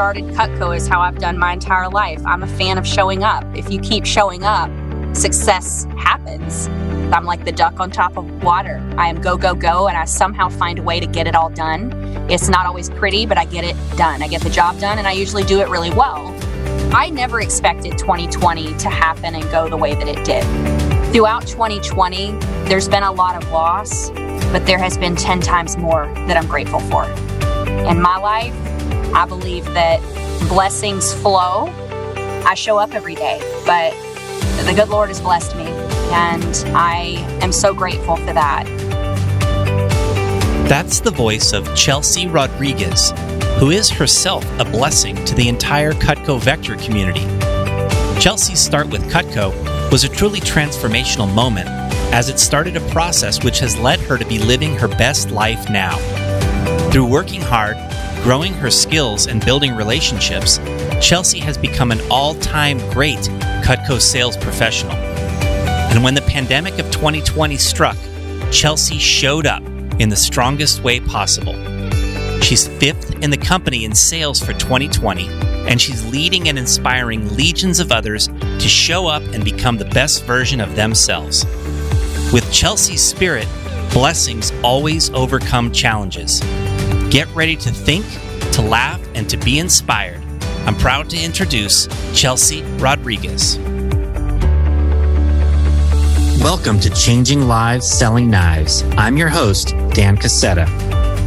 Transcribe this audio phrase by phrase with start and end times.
[0.00, 2.24] started Cutco is how I've done my entire life.
[2.24, 3.44] I'm a fan of showing up.
[3.54, 4.70] If you keep showing up,
[5.14, 6.68] success happens.
[7.12, 8.82] I'm like the duck on top of water.
[8.96, 11.50] I am go, go, go, and I somehow find a way to get it all
[11.50, 11.92] done.
[12.30, 14.22] It's not always pretty, but I get it done.
[14.22, 16.34] I get the job done, and I usually do it really well.
[16.94, 20.44] I never expected 2020 to happen and go the way that it did.
[21.12, 22.32] Throughout 2020,
[22.70, 24.08] there's been a lot of loss,
[24.50, 27.04] but there has been 10 times more that I'm grateful for.
[27.04, 28.54] In my life,
[29.14, 30.00] I believe that
[30.48, 31.66] blessings flow.
[32.46, 33.92] I show up every day, but
[34.64, 35.66] the good Lord has blessed me,
[36.12, 38.64] and I am so grateful for that.
[40.68, 43.12] That's the voice of Chelsea Rodriguez,
[43.58, 47.26] who is herself a blessing to the entire Cutco Vector community.
[48.20, 49.50] Chelsea's start with Cutco
[49.90, 51.68] was a truly transformational moment
[52.12, 55.68] as it started a process which has led her to be living her best life
[55.70, 55.96] now.
[56.90, 57.76] Through working hard,
[58.22, 60.58] growing her skills, and building relationships,
[61.00, 63.18] Chelsea has become an all time great
[63.64, 64.92] Cutco sales professional.
[64.92, 67.96] And when the pandemic of 2020 struck,
[68.52, 69.62] Chelsea showed up
[69.98, 71.54] in the strongest way possible.
[72.42, 75.28] She's fifth in the company in sales for 2020,
[75.68, 80.24] and she's leading and inspiring legions of others to show up and become the best
[80.24, 81.44] version of themselves.
[82.32, 83.48] With Chelsea's spirit,
[83.92, 86.40] blessings always overcome challenges.
[87.10, 88.06] Get ready to think,
[88.52, 90.22] to laugh, and to be inspired.
[90.64, 93.58] I'm proud to introduce Chelsea Rodriguez.
[96.38, 98.84] Welcome to Changing Lives Selling Knives.
[98.96, 100.68] I'm your host, Dan Cassetta.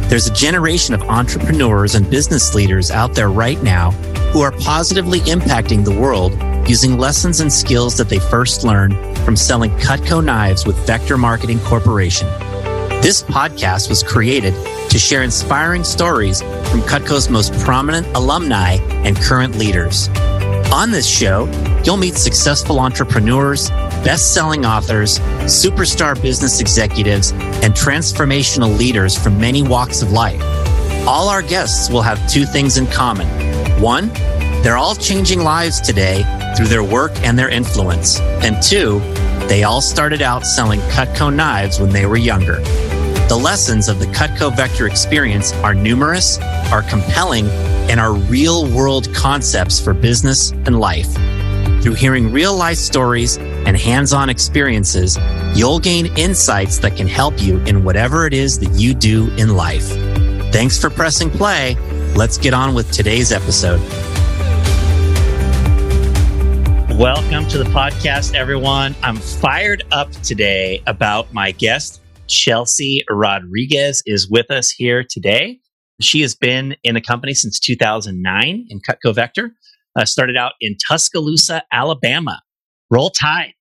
[0.08, 3.90] There's a generation of entrepreneurs and business leaders out there right now
[4.32, 6.32] who are positively impacting the world
[6.66, 11.60] using lessons and skills that they first learned from selling Cutco knives with Vector Marketing
[11.60, 12.26] Corporation.
[13.04, 14.54] This podcast was created
[14.88, 20.08] to share inspiring stories from Cutco's most prominent alumni and current leaders.
[20.72, 21.44] On this show,
[21.84, 23.68] you'll meet successful entrepreneurs,
[24.06, 30.40] best selling authors, superstar business executives, and transformational leaders from many walks of life.
[31.06, 33.28] All our guests will have two things in common.
[33.82, 34.08] One,
[34.62, 36.24] they're all changing lives today
[36.56, 38.18] through their work and their influence.
[38.18, 39.00] And two,
[39.46, 42.62] they all started out selling Cutco knives when they were younger.
[43.26, 46.38] The lessons of the Cutco Vector experience are numerous,
[46.70, 47.48] are compelling,
[47.88, 51.10] and are real world concepts for business and life.
[51.82, 55.18] Through hearing real life stories and hands on experiences,
[55.54, 59.56] you'll gain insights that can help you in whatever it is that you do in
[59.56, 59.88] life.
[60.52, 61.76] Thanks for pressing play.
[62.14, 63.80] Let's get on with today's episode.
[66.98, 68.94] Welcome to the podcast, everyone.
[69.02, 72.02] I'm fired up today about my guest.
[72.28, 75.60] Chelsea Rodriguez is with us here today.
[76.00, 79.52] She has been in the company since 2009 in Cutco Vector.
[79.96, 82.40] Uh, started out in Tuscaloosa, Alabama.
[82.90, 83.54] Roll Tide.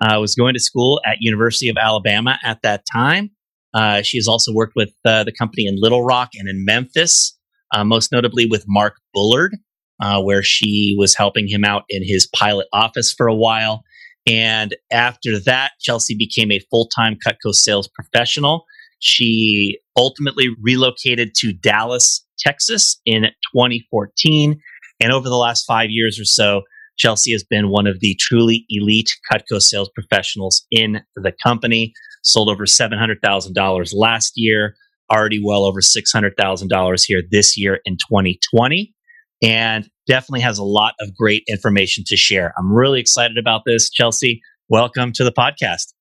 [0.00, 3.30] Uh, was going to school at University of Alabama at that time.
[3.72, 7.38] Uh, she has also worked with uh, the company in Little Rock and in Memphis,
[7.74, 9.56] uh, most notably with Mark Bullard,
[10.02, 13.84] uh, where she was helping him out in his pilot office for a while.
[14.26, 18.64] And after that, Chelsea became a full time Cutco sales professional.
[19.00, 23.24] She ultimately relocated to Dallas, Texas in
[23.54, 24.60] 2014.
[25.00, 26.62] And over the last five years or so,
[26.96, 31.92] Chelsea has been one of the truly elite Cutco sales professionals in the company.
[32.22, 34.76] Sold over $700,000 last year,
[35.10, 38.94] already well over $600,000 here this year in 2020
[39.42, 42.52] and definitely has a lot of great information to share.
[42.58, 43.90] I'm really excited about this.
[43.90, 45.92] Chelsea, welcome to the podcast.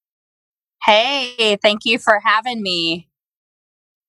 [0.85, 3.09] Hey, thank you for having me.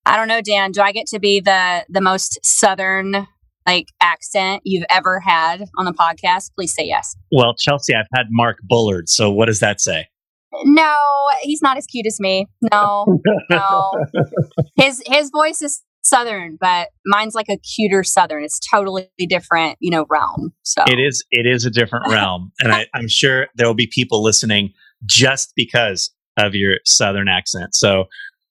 [0.04, 3.28] I don't know, Dan, do I get to be the the most southern
[3.66, 6.50] like accent you've ever had on the podcast?
[6.56, 7.16] Please say yes.
[7.30, 10.08] Well, Chelsea, I've had Mark Bullard, so what does that say?
[10.64, 10.98] No,
[11.42, 12.46] he's not as cute as me.
[12.72, 13.06] No,
[13.50, 13.90] no.
[14.76, 18.44] His his voice is southern, but mine's like a cuter southern.
[18.44, 20.52] It's totally different, you know, realm.
[20.62, 22.52] So it is it is a different realm.
[22.60, 24.72] and I, I'm sure there will be people listening
[25.04, 27.74] just because of your southern accent.
[27.74, 28.04] So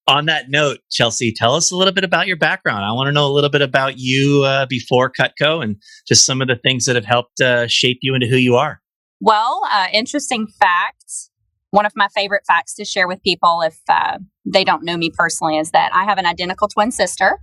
[0.07, 2.83] on that note, Chelsea, tell us a little bit about your background.
[2.83, 5.77] I want to know a little bit about you uh, before Cutco and
[6.07, 8.81] just some of the things that have helped uh, shape you into who you are.
[9.19, 11.30] Well, uh, interesting fact.
[11.71, 15.09] One of my favorite facts to share with people, if uh, they don't know me
[15.09, 17.39] personally, is that I have an identical twin sister.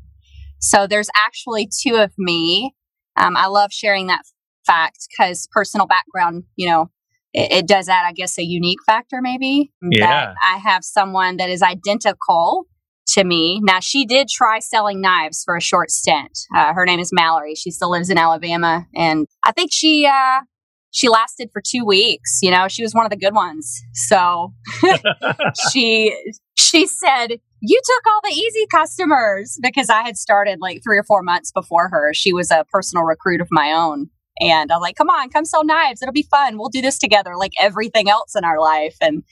[0.60, 2.74] So there's actually two of me.
[3.16, 4.22] Um, I love sharing that
[4.66, 6.90] fact because personal background, you know,
[7.32, 9.72] it, it, does add, I guess, a unique factor maybe.
[9.82, 10.34] Yeah.
[10.42, 12.66] I have someone that is identical
[13.08, 13.60] to me.
[13.62, 16.38] Now, she did try selling knives for a short stint.
[16.54, 17.54] Uh, her name is Mallory.
[17.54, 18.86] She still lives in Alabama.
[18.94, 20.40] And I think she, uh,
[20.90, 22.38] she lasted for two weeks.
[22.42, 23.82] You know, she was one of the good ones.
[23.94, 24.52] So
[25.72, 26.14] she,
[26.56, 31.04] she said, you took all the easy customers because I had started like three or
[31.04, 32.12] four months before her.
[32.14, 34.10] She was a personal recruit of my own.
[34.40, 36.02] And I was like, come on, come sell knives.
[36.02, 36.58] It'll be fun.
[36.58, 38.96] We'll do this together like everything else in our life.
[39.00, 39.22] And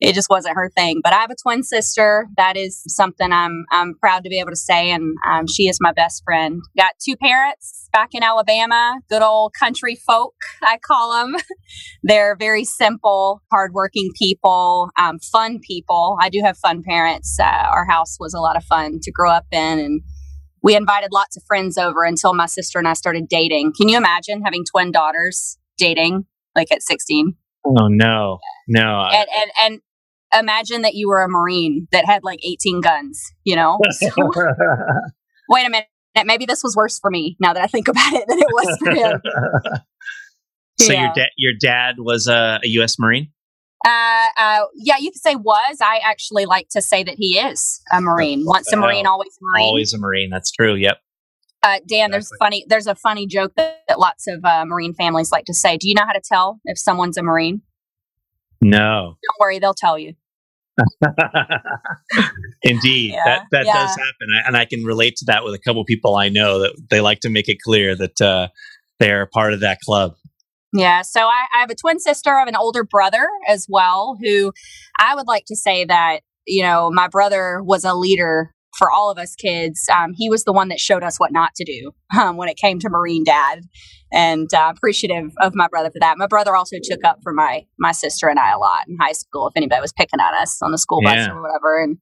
[0.00, 1.00] it just wasn't her thing.
[1.02, 2.26] But I have a twin sister.
[2.36, 4.90] That is something I'm I'm proud to be able to say.
[4.90, 6.60] And um, she is my best friend.
[6.76, 11.36] Got two parents back in Alabama, good old country folk, I call them.
[12.02, 16.18] They're very simple, hardworking people, um, fun people.
[16.20, 17.38] I do have fun parents.
[17.40, 19.78] Uh, our house was a lot of fun to grow up in.
[19.78, 20.02] And
[20.64, 23.74] we invited lots of friends over until my sister and I started dating.
[23.76, 26.24] Can you imagine having twin daughters dating
[26.56, 27.36] like at 16?
[27.66, 29.06] Oh no, no.
[29.12, 29.80] And and and
[30.42, 33.78] imagine that you were a Marine that had like 18 guns, you know?
[33.90, 34.08] So,
[35.50, 35.86] wait a minute.
[36.24, 38.78] Maybe this was worse for me now that I think about it than it was
[38.78, 39.20] for him.
[40.80, 41.02] so yeah.
[41.02, 43.30] your dad your dad was a, a US Marine?
[43.84, 45.78] Uh, uh, yeah, you could say was.
[45.80, 48.44] I actually like to say that he is a Marine.
[48.46, 49.66] Once a Marine, always a Marine.
[49.66, 50.30] Always a Marine.
[50.30, 50.74] That's true.
[50.74, 50.98] Yep.
[51.62, 52.64] Uh, Dan, there's funny.
[52.68, 55.76] There's a funny joke that, that lots of uh, Marine families like to say.
[55.76, 57.62] Do you know how to tell if someone's a Marine?
[58.60, 59.16] No.
[59.22, 60.14] Don't worry, they'll tell you.
[62.62, 63.72] Indeed, yeah, that that yeah.
[63.72, 66.58] does happen, I, and I can relate to that with a couple people I know
[66.60, 68.48] that they like to make it clear that uh,
[68.98, 70.14] they are part of that club.
[70.74, 74.18] Yeah, so I, I have a twin sister, I have an older brother as well,
[74.20, 74.52] who
[74.98, 79.08] I would like to say that you know my brother was a leader for all
[79.10, 79.88] of us kids.
[79.88, 82.56] Um, he was the one that showed us what not to do um, when it
[82.56, 83.60] came to Marine Dad,
[84.12, 86.18] and uh, appreciative of my brother for that.
[86.18, 89.12] My brother also took up for my my sister and I a lot in high
[89.12, 89.46] school.
[89.46, 91.30] If anybody was picking on us on the school bus yeah.
[91.30, 91.98] or whatever, and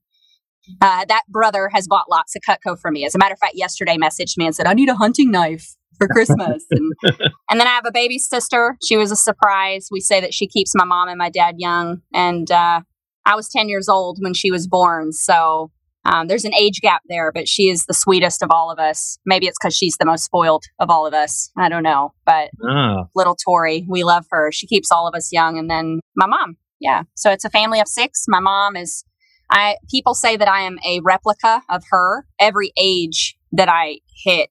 [0.81, 3.05] uh, that brother has bought lots of Cutco for me.
[3.05, 5.77] As a matter of fact, yesterday messaged me and said, "I need a hunting knife."
[5.99, 6.93] For Christmas, and,
[7.51, 8.77] and then I have a baby sister.
[8.85, 9.89] She was a surprise.
[9.91, 12.81] We say that she keeps my mom and my dad young, and uh,
[13.25, 15.13] I was ten years old when she was born.
[15.13, 15.71] So
[16.05, 19.19] um, there's an age gap there, but she is the sweetest of all of us.
[19.25, 21.51] Maybe it's because she's the most spoiled of all of us.
[21.57, 22.13] I don't know.
[22.27, 23.05] But oh.
[23.15, 24.51] little Tori, we love her.
[24.51, 25.59] She keeps all of us young.
[25.59, 26.57] And then my mom.
[26.81, 27.03] Yeah.
[27.15, 28.25] So it's a family of six.
[28.27, 29.05] My mom is,
[29.51, 32.27] I, people say that I am a replica of her.
[32.41, 34.51] Every age that I hit,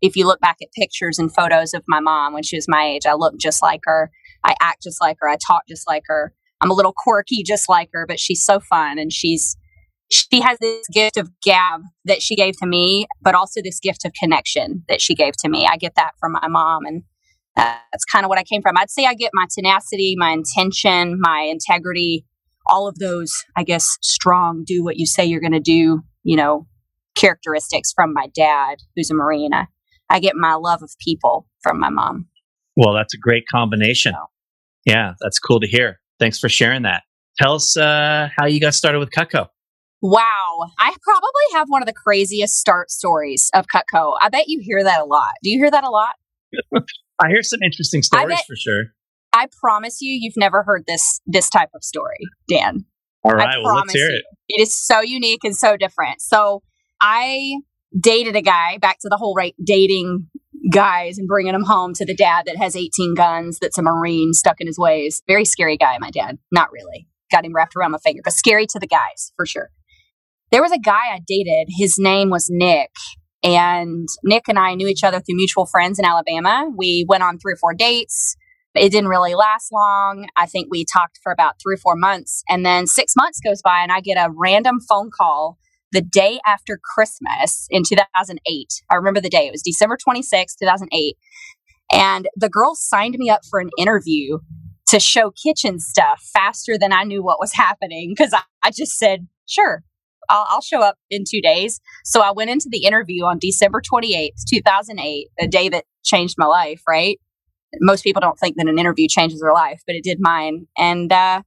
[0.00, 2.84] if you look back at pictures and photos of my mom when she was my
[2.84, 4.10] age, I look just like her.
[4.44, 5.28] I act just like her.
[5.28, 6.32] I talk just like her.
[6.60, 9.56] I'm a little quirky just like her, but she's so fun and she's
[10.10, 14.04] she has this gift of gab that she gave to me, but also this gift
[14.04, 15.68] of connection that she gave to me.
[15.70, 17.04] I get that from my mom, and
[17.54, 18.76] that's kind of what I came from.
[18.76, 22.26] I'd say I get my tenacity, my intention, my integrity,
[22.66, 26.36] all of those, I guess, strong, do what you say you're going to do, you
[26.36, 26.66] know,
[27.14, 29.54] characteristics from my dad, who's a Marine.
[29.54, 29.66] I,
[30.10, 32.26] I get my love of people from my mom.
[32.76, 34.12] Well, that's a great combination.
[34.12, 34.26] So.
[34.84, 36.00] Yeah, that's cool to hear.
[36.18, 37.04] Thanks for sharing that.
[37.38, 39.48] Tell us uh, how you got started with Cutco.
[40.02, 40.70] Wow.
[40.78, 44.16] I probably have one of the craziest start stories of Cutco.
[44.20, 45.32] I bet you hear that a lot.
[45.42, 46.14] Do you hear that a lot?
[47.22, 48.84] I hear some interesting stories bet, for sure.
[49.32, 52.18] I promise you, you've never heard this this type of story,
[52.48, 52.84] Dan.
[53.22, 54.24] All right, well, let's hear it.
[54.48, 54.56] You.
[54.56, 56.22] It is so unique and so different.
[56.22, 56.62] So
[57.00, 57.56] I
[57.98, 60.28] dated a guy, back to the whole right dating
[60.72, 64.32] guys and bringing them home to the dad that has 18 guns, that's a Marine
[64.32, 65.22] stuck in his ways.
[65.26, 66.38] Very scary guy, my dad.
[66.52, 67.08] Not really.
[67.32, 69.70] Got him wrapped around my finger, but scary to the guys for sure
[70.50, 71.68] there was a guy I dated.
[71.76, 72.90] His name was Nick.
[73.42, 76.70] And Nick and I knew each other through mutual friends in Alabama.
[76.76, 78.36] We went on three or four dates.
[78.74, 80.28] It didn't really last long.
[80.36, 82.42] I think we talked for about three or four months.
[82.48, 85.58] And then six months goes by, and I get a random phone call
[85.92, 88.68] the day after Christmas in 2008.
[88.90, 89.46] I remember the day.
[89.46, 91.16] It was December 26, 2008.
[91.92, 94.38] And the girl signed me up for an interview
[94.88, 98.98] to show kitchen stuff faster than I knew what was happening because I, I just
[98.98, 99.84] said, sure,
[100.28, 101.80] I'll, I'll show up in two days.
[102.04, 106.46] So I went into the interview on December 28th, 2008, a day that changed my
[106.46, 107.18] life, right?
[107.80, 110.66] Most people don't think that an interview changes their life, but it did mine.
[110.76, 111.42] And uh,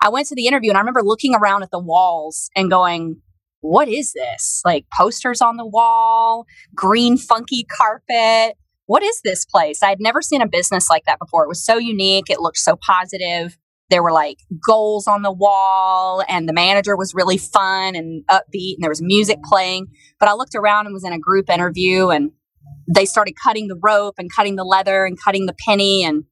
[0.00, 3.20] I went to the interview and I remember looking around at the walls and going,
[3.60, 4.62] what is this?
[4.64, 8.56] Like posters on the wall, green, funky carpet.
[8.86, 9.82] What is this place?
[9.82, 11.44] I had never seen a business like that before.
[11.44, 12.28] It was so unique.
[12.28, 13.56] It looked so positive
[13.90, 18.74] there were like goals on the wall and the manager was really fun and upbeat
[18.74, 19.88] and there was music playing
[20.18, 22.30] but i looked around and was in a group interview and
[22.92, 26.24] they started cutting the rope and cutting the leather and cutting the penny and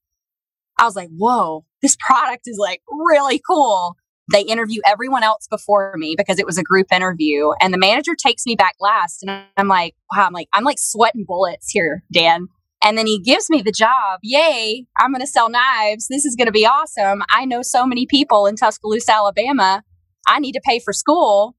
[0.79, 3.97] i was like whoa this product is like really cool
[4.31, 7.51] They interview everyone else before me because it was a group interview.
[7.61, 9.23] And the manager takes me back last.
[9.23, 12.49] And I'm like, wow, I'm like, I'm like sweating bullets here, Dan.
[12.83, 14.21] And then he gives me the job.
[14.23, 16.07] Yay, I'm going to sell knives.
[16.09, 17.23] This is going to be awesome.
[17.31, 19.83] I know so many people in Tuscaloosa, Alabama.
[20.27, 21.57] I need to pay for school.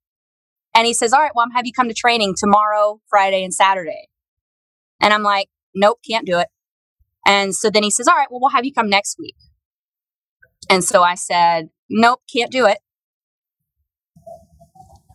[0.75, 3.53] And he says, All right, well, I'm have you come to training tomorrow, Friday, and
[3.53, 4.07] Saturday.
[5.01, 6.47] And I'm like, Nope, can't do it.
[7.25, 9.35] And so then he says, All right, well, we'll have you come next week.
[10.69, 12.79] And so I said, Nope, can't do it.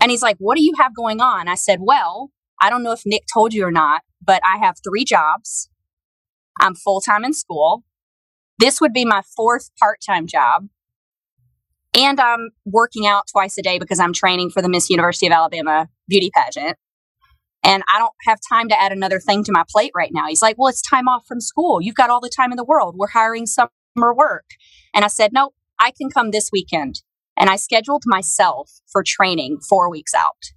[0.00, 1.48] And he's like, What do you have going on?
[1.48, 4.76] I said, Well, I don't know if Nick told you or not, but I have
[4.86, 5.70] three jobs.
[6.60, 7.84] I'm full time in school.
[8.58, 10.68] This would be my fourth part time job.
[11.96, 15.32] And I'm working out twice a day because I'm training for the Miss University of
[15.32, 16.76] Alabama beauty pageant.
[17.62, 20.26] And I don't have time to add another thing to my plate right now.
[20.28, 21.80] He's like, Well, it's time off from school.
[21.80, 22.96] You've got all the time in the world.
[22.98, 24.44] We're hiring summer work.
[24.92, 27.02] And I said, Nope, I can come this weekend.
[27.36, 30.52] And I scheduled myself for training four weeks out.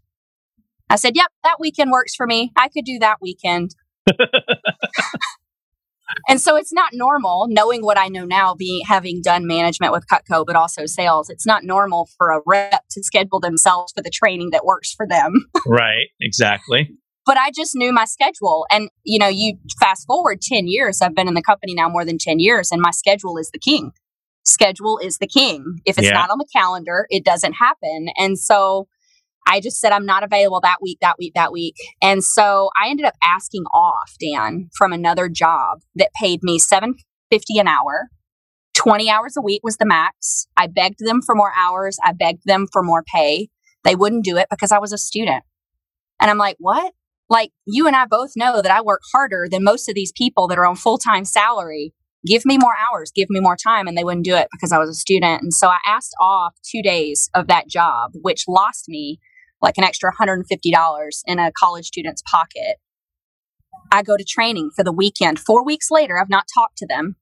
[0.89, 2.51] I said, Yep, that weekend works for me.
[2.55, 3.71] I could do that weekend.
[6.27, 10.05] and so it's not normal knowing what I know now, being having done management with
[10.07, 11.29] Cutco, but also sales.
[11.29, 15.05] It's not normal for a rep to schedule themselves for the training that works for
[15.07, 15.47] them.
[15.67, 16.91] right, exactly.
[17.25, 18.65] But I just knew my schedule.
[18.71, 22.05] And, you know, you fast forward 10 years, I've been in the company now more
[22.05, 23.91] than 10 years, and my schedule is the king.
[24.47, 25.79] Schedule is the king.
[25.85, 26.13] If it's yeah.
[26.13, 28.07] not on the calendar, it doesn't happen.
[28.17, 28.87] And so
[29.47, 31.75] I just said I'm not available that week, that week, that week.
[32.01, 37.59] And so I ended up asking off, Dan, from another job that paid me 750
[37.59, 38.09] an hour.
[38.75, 40.47] 20 hours a week was the max.
[40.55, 41.97] I begged them for more hours.
[42.03, 43.49] I begged them for more pay.
[43.83, 45.43] They wouldn't do it because I was a student.
[46.21, 46.93] And I'm like, what?
[47.29, 50.47] Like, you and I both know that I work harder than most of these people
[50.47, 51.93] that are on full time salary.
[52.25, 53.87] Give me more hours, give me more time.
[53.87, 55.43] And they wouldn't do it because I was a student.
[55.43, 59.19] And so I asked off two days of that job, which lost me
[59.61, 60.43] like an extra $150
[61.25, 62.77] in a college student's pocket.
[63.91, 65.39] I go to training for the weekend.
[65.39, 67.15] Four weeks later, I've not talked to them.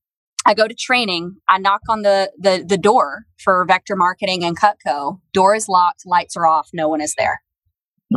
[0.45, 1.37] I go to training.
[1.49, 5.19] I knock on the, the, the door for Vector Marketing and Cutco.
[5.33, 7.41] Door is locked, lights are off, no one is there.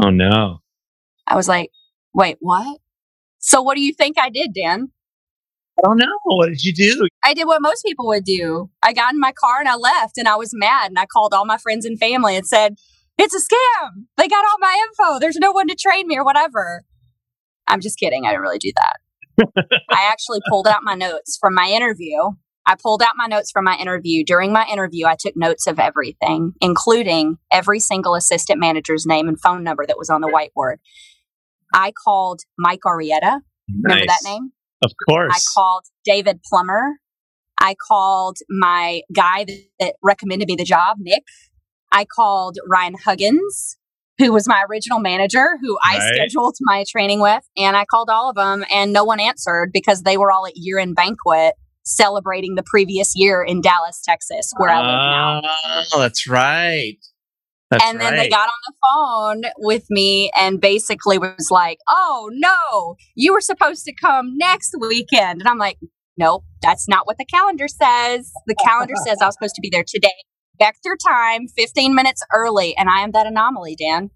[0.03, 0.61] Oh no.
[1.27, 1.71] I was like,
[2.15, 2.81] wait, what?
[3.39, 4.91] So what do you think I did, Dan?
[5.79, 6.19] I don't know.
[6.25, 7.07] What did you do?
[7.25, 8.71] I did what most people would do.
[8.83, 11.33] I got in my car and I left and I was mad and I called
[11.33, 12.77] all my friends and family and said,
[13.19, 14.07] it's a scam.
[14.17, 15.19] They got all my info.
[15.19, 16.85] There's no one to train me or whatever.
[17.67, 18.25] I'm just kidding.
[18.25, 19.67] I didn't really do that.
[19.91, 22.17] I actually pulled out my notes from my interview.
[22.67, 24.25] I pulled out my notes from my interview.
[24.25, 29.41] During my interview, I took notes of everything, including every single assistant manager's name and
[29.41, 30.77] phone number that was on the whiteboard.
[31.73, 33.41] I called Mike Arietta.
[33.69, 34.07] Remember nice.
[34.07, 34.53] that name?
[34.83, 35.33] Of course.
[35.35, 36.99] I called David Plummer.
[37.61, 39.47] I called my guy
[39.81, 41.25] that, recommended me the job, Nick.
[41.91, 43.77] I called Ryan Huggins,
[44.19, 48.31] who was my original manager, who I scheduled my training with, and I called all
[48.31, 51.55] of them, and no one answered because they were all at year end banquet
[51.85, 55.41] celebrating the previous year in Dallas, Texas, where I live now.
[55.95, 56.99] Oh, that's right.
[57.71, 58.23] That's and then right.
[58.23, 63.43] they got on the phone with me and basically was like, "Oh no, you were
[63.43, 65.79] supposed to come next weekend," and I'm like,
[66.17, 68.33] "Nope, that's not what the calendar says.
[68.47, 70.15] The calendar says I was supposed to be there today
[70.59, 74.11] Back Vector time 15 minutes early, and I am that anomaly, Dan.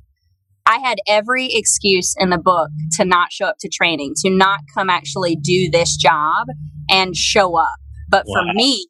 [0.67, 4.61] I had every excuse in the book to not show up to training, to not
[4.75, 6.49] come actually do this job
[6.91, 7.77] and show up.
[8.09, 8.43] But wow.
[8.43, 8.87] for me,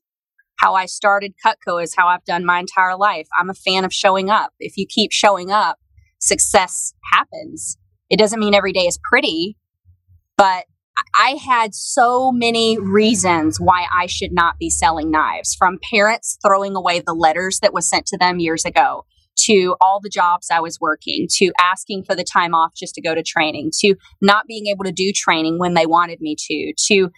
[0.62, 3.26] how I started Cutco is how I've done my entire life.
[3.38, 4.52] I'm a fan of showing up.
[4.60, 5.78] If you keep showing up,
[6.20, 7.76] success happens.
[8.08, 9.56] It doesn't mean every day is pretty,
[10.36, 10.64] but
[11.18, 16.76] I had so many reasons why I should not be selling knives from parents throwing
[16.76, 19.04] away the letters that was sent to them years ago
[19.46, 23.02] to all the jobs I was working to asking for the time off just to
[23.02, 26.72] go to training to not being able to do training when they wanted me to
[26.88, 27.08] to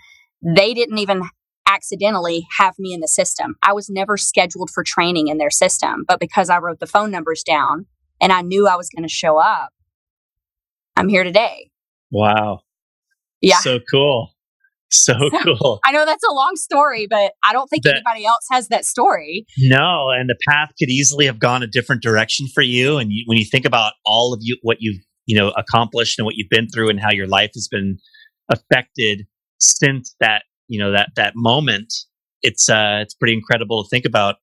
[0.45, 1.23] they didn't even
[1.67, 3.57] accidentally have me in the system.
[3.63, 7.11] I was never scheduled for training in their system, but because I wrote the phone
[7.11, 7.87] numbers down
[8.21, 9.71] and I knew I was going to show up,
[10.97, 11.71] I'm here today.
[12.11, 12.61] Wow.
[13.41, 13.59] Yeah.
[13.59, 14.31] So cool.
[14.91, 15.81] So cool.
[15.85, 18.85] I know that's a long story, but I don't think that, anybody else has that
[18.85, 19.45] story.
[19.59, 22.99] No, and the path could easily have gone a different direction for you.
[22.99, 26.27] And you, when you think about all of you, what you've you know accomplished and
[26.27, 27.99] what you've been through, and how your life has been
[28.49, 29.27] affected
[29.59, 31.93] since that you know that that moment,
[32.43, 34.37] it's uh it's pretty incredible to think about.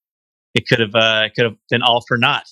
[0.53, 2.45] It could have uh it could have been all for naught.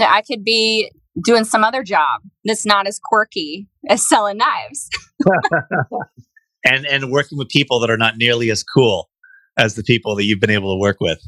[0.00, 0.90] I could be
[1.24, 4.88] doing some other job that's not as quirky as selling knives.
[6.64, 9.08] and and working with people that are not nearly as cool
[9.56, 11.20] as the people that you've been able to work with.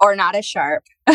[0.00, 0.84] Or not as sharp.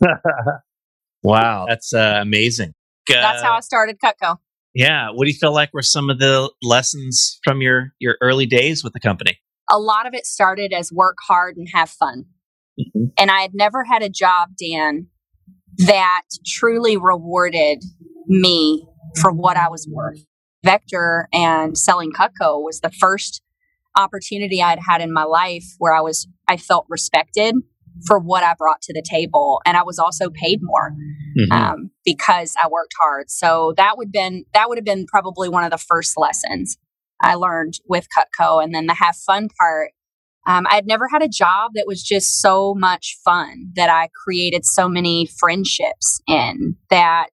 [1.22, 2.74] wow, that's uh, amazing.
[3.10, 4.38] Uh, that's how I started Cutco.
[4.74, 5.10] Yeah.
[5.10, 8.82] What do you feel like were some of the lessons from your your early days
[8.82, 9.38] with the company?
[9.70, 12.24] A lot of it started as work hard and have fun.
[12.78, 13.04] Mm-hmm.
[13.16, 15.06] And I had never had a job, Dan,
[15.78, 17.82] that truly rewarded
[18.26, 18.86] me
[19.20, 20.24] for what I was worth.
[20.64, 23.42] Vector and selling Cutco was the first
[23.96, 27.54] opportunity I'd had in my life where I was I felt respected
[28.06, 30.92] for what I brought to the table, and I was also paid more
[31.38, 31.52] mm-hmm.
[31.52, 33.30] um, because I worked hard.
[33.30, 36.76] So that would been that would have been probably one of the first lessons
[37.20, 39.92] I learned with Cutco, and then the have fun part.
[40.46, 44.10] Um, I had never had a job that was just so much fun that I
[44.24, 47.30] created so many friendships in that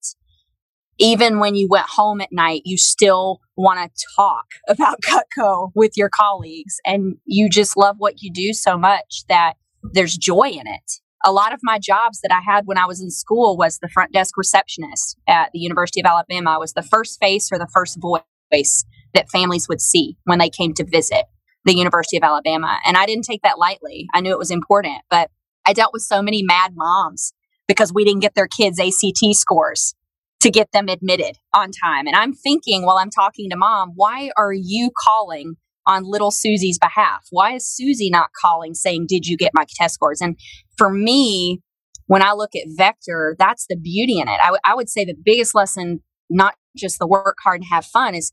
[1.01, 5.93] even when you went home at night, you still want to talk about Cutco with
[5.97, 6.77] your colleagues.
[6.85, 9.53] And you just love what you do so much that
[9.83, 10.91] there's joy in it.
[11.23, 13.89] A lot of my jobs that I had when I was in school was the
[13.89, 16.51] front desk receptionist at the University of Alabama.
[16.51, 20.49] I was the first face or the first voice that families would see when they
[20.49, 21.25] came to visit
[21.65, 22.79] the University of Alabama.
[22.85, 24.07] And I didn't take that lightly.
[24.13, 25.29] I knew it was important, but
[25.65, 27.33] I dealt with so many mad moms
[27.67, 29.93] because we didn't get their kids' ACT scores
[30.41, 32.07] to get them admitted on time.
[32.07, 35.55] And I'm thinking while I'm talking to mom, why are you calling
[35.87, 37.25] on little Susie's behalf?
[37.29, 40.21] Why is Susie not calling saying, Did you get my test scores?
[40.21, 40.37] And
[40.77, 41.61] for me,
[42.07, 44.39] when I look at Vector, that's the beauty in it.
[44.41, 47.85] I, w- I would say the biggest lesson, not just the work hard and have
[47.85, 48.31] fun, is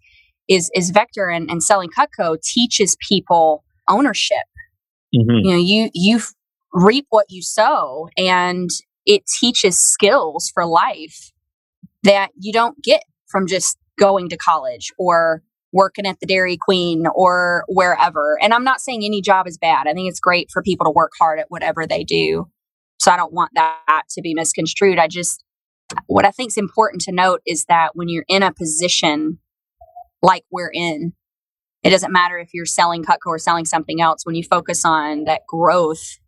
[0.49, 4.47] is is Vector and, and selling Cutco teaches people ownership.
[5.15, 5.47] Mm-hmm.
[5.47, 6.21] You know, you you
[6.73, 8.69] reap what you sow, and
[9.07, 11.33] it teaches skills for life
[12.03, 17.07] that you don't get from just going to college or working at the Dairy Queen
[17.15, 18.39] or wherever.
[18.43, 19.87] And I'm not saying any job is bad.
[19.87, 22.49] I think it's great for people to work hard at whatever they do.
[23.01, 24.99] So I don't want that to be misconstrued.
[24.99, 25.45] I just,
[26.07, 29.39] what I think is important to note is that when you're in a position
[30.23, 31.13] like we're in,
[31.85, 34.23] it doesn't matter if you're selling Cutco or selling something else.
[34.25, 36.19] When you focus on that growth,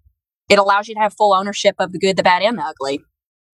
[0.48, 3.00] it allows you to have full ownership of the good, the bad, and the ugly,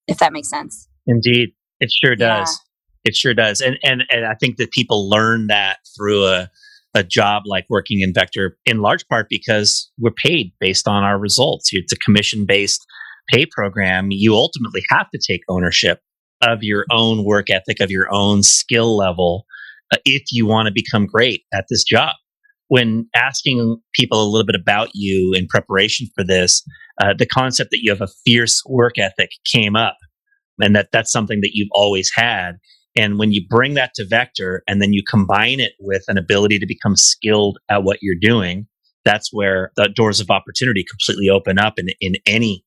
[0.06, 0.88] if that makes sense.
[1.06, 1.50] Indeed.
[1.78, 2.58] It sure does.
[3.06, 3.60] It sure does.
[3.60, 6.50] And, and and I think that people learn that through a
[6.94, 11.18] a job like working in Vector in large part because we're paid based on our
[11.18, 11.70] results.
[11.72, 12.84] It's a commission based
[13.32, 14.08] pay program.
[14.10, 16.00] You ultimately have to take ownership
[16.42, 19.46] of your own work ethic, of your own skill level,
[19.92, 22.14] uh, if you want to become great at this job.
[22.68, 26.64] When asking people a little bit about you in preparation for this,
[27.00, 29.96] uh, the concept that you have a fierce work ethic came up
[30.60, 32.52] and that that's something that you've always had.
[32.96, 36.58] And when you bring that to Vector and then you combine it with an ability
[36.58, 38.66] to become skilled at what you're doing,
[39.04, 42.64] that's where the doors of opportunity completely open up in, in any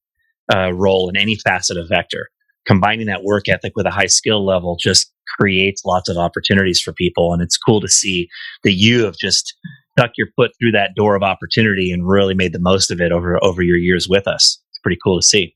[0.54, 2.30] uh, role, in any facet of Vector.
[2.66, 6.94] Combining that work ethic with a high skill level just creates lots of opportunities for
[6.94, 7.34] people.
[7.34, 8.30] And it's cool to see
[8.64, 9.56] that you have just
[9.98, 13.12] stuck your foot through that door of opportunity and really made the most of it
[13.12, 14.62] over, over your years with us.
[14.72, 15.56] It's pretty cool to see.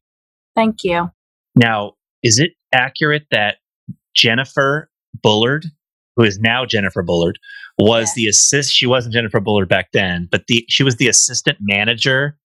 [0.56, 1.12] Thank you.
[1.56, 3.58] Now, is it accurate that
[4.16, 4.90] Jennifer
[5.22, 5.66] Bullard,
[6.16, 7.40] who is now Jennifer Bullard,
[7.78, 8.24] was yeah.
[8.24, 8.74] the assist?
[8.74, 12.38] She wasn't Jennifer Bullard back then, but the she was the assistant manager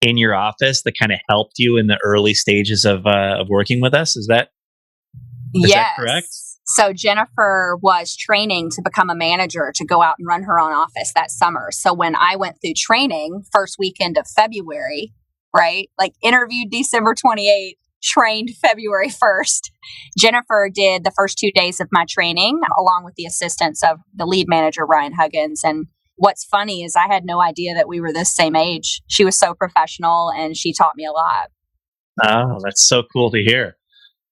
[0.00, 3.48] in your office that kind of helped you in the early stages of uh, of
[3.48, 4.16] working with us.
[4.16, 4.50] Is that
[5.54, 5.74] is yes.
[5.74, 6.28] that correct?
[6.64, 10.72] So Jennifer was training to become a manager to go out and run her own
[10.72, 11.70] office that summer.
[11.70, 15.12] So when I went through training first weekend of February,
[15.54, 15.90] right?
[15.98, 19.70] Like interviewed December 28th, trained February 1st.
[20.18, 24.26] Jennifer did the first two days of my training along with the assistance of the
[24.26, 25.62] lead manager, Ryan Huggins.
[25.64, 25.86] And
[26.16, 29.02] what's funny is I had no idea that we were this same age.
[29.06, 31.50] She was so professional and she taught me a lot.
[32.22, 33.76] Oh, that's so cool to hear.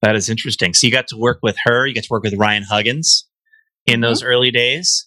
[0.02, 0.74] That is interesting.
[0.74, 3.28] So you got to work with her, you got to work with Ryan Huggins
[3.86, 4.02] in mm-hmm.
[4.02, 5.06] those early days.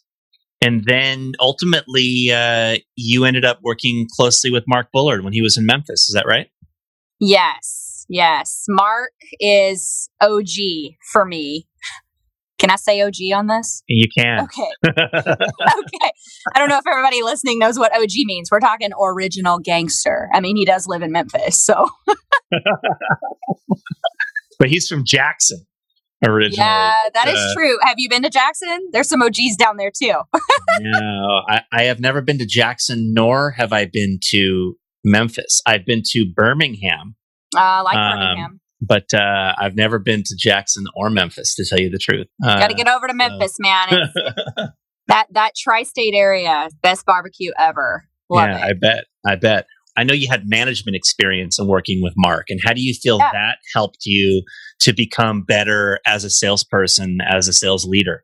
[0.61, 5.57] And then ultimately, uh, you ended up working closely with Mark Bullard when he was
[5.57, 6.07] in Memphis.
[6.07, 6.47] Is that right?
[7.19, 7.82] Yes.
[8.13, 8.65] Yes.
[8.69, 10.45] Mark is OG
[11.11, 11.67] for me.
[12.59, 13.81] Can I say OG on this?
[13.87, 14.41] You can.
[14.41, 14.69] Okay.
[14.87, 16.11] okay.
[16.53, 18.51] I don't know if everybody listening knows what OG means.
[18.51, 20.29] We're talking original gangster.
[20.31, 21.89] I mean, he does live in Memphis, so.
[24.59, 25.65] but he's from Jackson
[26.23, 26.57] originally.
[26.57, 27.79] Yeah, that uh, is true.
[27.81, 28.89] Have you been to Jackson?
[28.91, 30.13] There's some OGs down there too.
[30.81, 35.63] no, I, I have never been to Jackson, nor have I been to Memphis.
[35.65, 37.15] I've been to Birmingham
[37.55, 38.59] uh, like um, Birmingham.
[38.81, 42.27] But uh, I've never been to Jackson or Memphis, to tell you the truth.
[42.43, 43.87] Uh, Got to get over to Memphis, man.
[45.07, 48.05] that that tri-state area, best barbecue ever.
[48.29, 48.61] Love yeah, it.
[48.61, 49.05] I bet.
[49.25, 49.67] I bet.
[49.95, 53.19] I know you had management experience in working with Mark, and how do you feel
[53.19, 53.29] yeah.
[53.31, 54.43] that helped you
[54.81, 58.23] to become better as a salesperson, as a sales leader?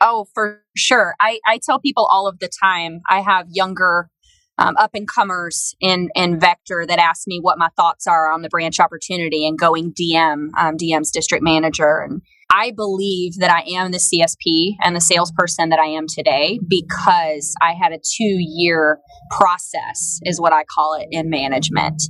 [0.00, 1.14] Oh, for sure.
[1.20, 3.00] I, I tell people all of the time.
[3.08, 4.10] I have younger
[4.58, 8.42] um, up and comers in in Vector that asked me what my thoughts are on
[8.42, 13.62] the branch opportunity and going DM, um, DM's district manager, and I believe that I
[13.76, 18.24] am the CSP and the salesperson that I am today because I had a two
[18.38, 18.98] year
[19.30, 22.02] process, is what I call it in management.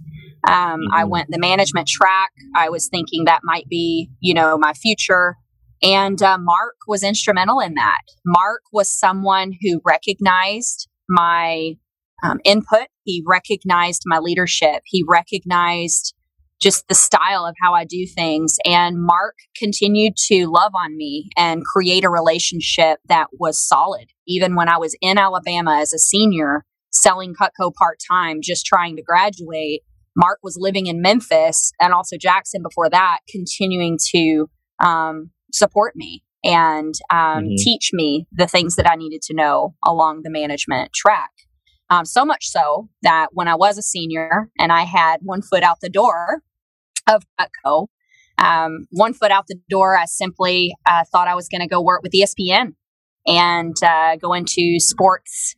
[0.47, 0.95] Um, mm-hmm.
[0.95, 2.31] I went the management track.
[2.55, 5.37] I was thinking that might be, you know, my future.
[5.83, 8.03] And uh, Mark was instrumental in that.
[8.25, 11.75] Mark was someone who recognized my
[12.22, 12.87] um, input.
[13.05, 14.83] He recognized my leadership.
[14.85, 16.14] He recognized
[16.61, 18.57] just the style of how I do things.
[18.64, 24.07] And Mark continued to love on me and create a relationship that was solid.
[24.26, 28.96] Even when I was in Alabama as a senior, selling Cutco part time, just trying
[28.96, 29.83] to graduate,
[30.16, 34.48] Mark was living in Memphis and also Jackson before that, continuing to
[34.83, 37.55] um, support me and um, mm-hmm.
[37.59, 41.31] teach me the things that I needed to know along the management track.
[41.88, 45.62] Um, so much so that when I was a senior and I had one foot
[45.62, 46.42] out the door
[47.09, 47.87] of Cutco,
[48.38, 51.81] um, one foot out the door, I simply uh, thought I was going to go
[51.81, 52.75] work with ESPN
[53.27, 55.55] and uh, go into sports.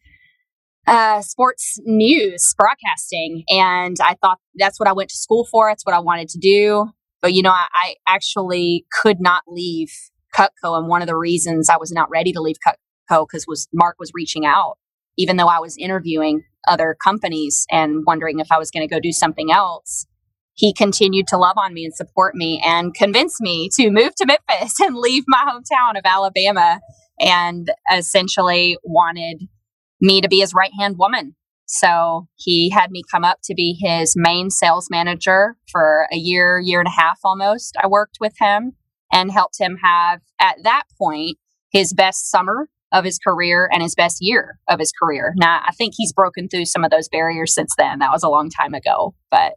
[0.86, 3.44] Uh, sports news broadcasting.
[3.50, 5.68] And I thought that's what I went to school for.
[5.70, 6.86] That's what I wanted to do.
[7.20, 9.92] But, you know, I, I actually could not leave
[10.34, 10.78] Cutco.
[10.78, 13.96] And one of the reasons I was not ready to leave Cutco because was Mark
[13.98, 14.78] was reaching out
[15.18, 19.00] even though I was interviewing other companies and wondering if I was going to go
[19.00, 20.07] do something else,
[20.54, 24.26] he continued to love on me and support me and convince me to move to
[24.26, 26.81] Memphis and leave my hometown of Alabama
[27.20, 29.42] and essentially wanted
[30.00, 31.35] me to be his right hand woman.
[31.66, 36.59] So he had me come up to be his main sales manager for a year,
[36.59, 37.76] year and a half almost.
[37.83, 38.72] I worked with him
[39.12, 41.37] and helped him have, at that point,
[41.70, 45.35] his best summer of his career and his best year of his career.
[45.37, 47.98] Now, I think he's broken through some of those barriers since then.
[47.98, 49.14] That was a long time ago.
[49.31, 49.55] But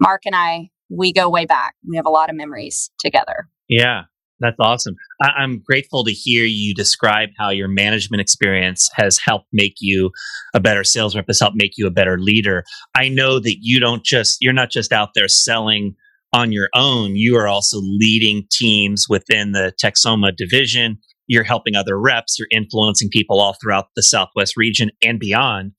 [0.00, 1.74] Mark and I, we go way back.
[1.88, 3.48] We have a lot of memories together.
[3.68, 4.02] Yeah,
[4.40, 4.94] that's awesome.
[5.22, 10.10] I- am grateful to hear you describe how your management experience has helped make you
[10.52, 12.64] a better sales rep, has helped make you a better leader.
[12.94, 15.94] I know that you don't just, you're not just out there selling
[16.32, 17.14] on your own.
[17.14, 23.08] You are also leading teams within the Texoma division you're helping other reps, you're influencing
[23.10, 25.72] people all throughout the Southwest region and beyond.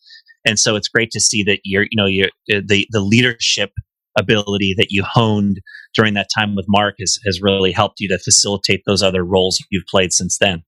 [0.46, 3.72] And so it's great to see that you're, you know, you're, uh, the the leadership
[4.18, 5.60] ability that you honed
[5.94, 9.64] during that time with Mark has has really helped you to facilitate those other roles
[9.70, 10.64] you've played since then.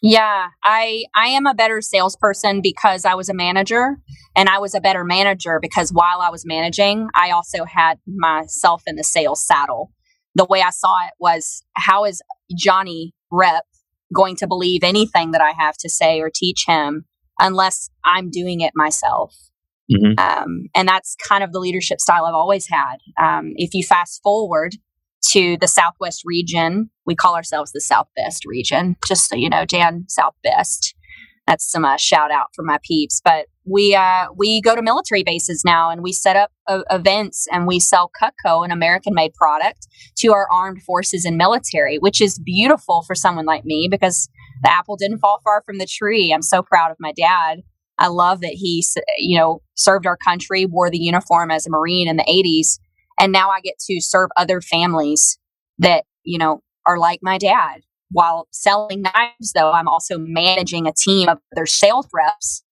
[0.00, 3.96] Yeah, I I am a better salesperson because I was a manager
[4.36, 8.82] and I was a better manager because while I was managing, I also had myself
[8.86, 9.90] in the sales saddle.
[10.36, 12.22] The way I saw it was how is
[12.56, 13.64] Johnny rep
[14.14, 17.04] going to believe anything that I have to say or teach him
[17.38, 19.34] unless I'm doing it myself.
[19.90, 20.18] Mm-hmm.
[20.18, 22.96] Um, and that's kind of the leadership style I've always had.
[23.20, 24.76] Um, if you fast forward
[25.30, 30.04] to the Southwest region, we call ourselves the Southwest region, just so you know, Dan
[30.08, 30.94] Southwest
[31.48, 33.20] that's some uh, shout out for my peeps.
[33.24, 37.46] But we uh, we go to military bases now and we set up uh, events
[37.52, 39.86] and we sell Cutco, an American made product,
[40.18, 44.28] to our armed forces and military, which is beautiful for someone like me because
[44.62, 46.32] the apple didn't fall far from the tree.
[46.32, 47.60] I'm so proud of my dad.
[47.98, 48.84] I love that he,
[49.18, 52.78] you know, served our country, wore the uniform as a Marine in the 80s,
[53.20, 55.38] and now I get to serve other families
[55.78, 60.92] that you know are like my dad while selling knives, though, I'm also managing a
[60.92, 62.62] team of other sales reps.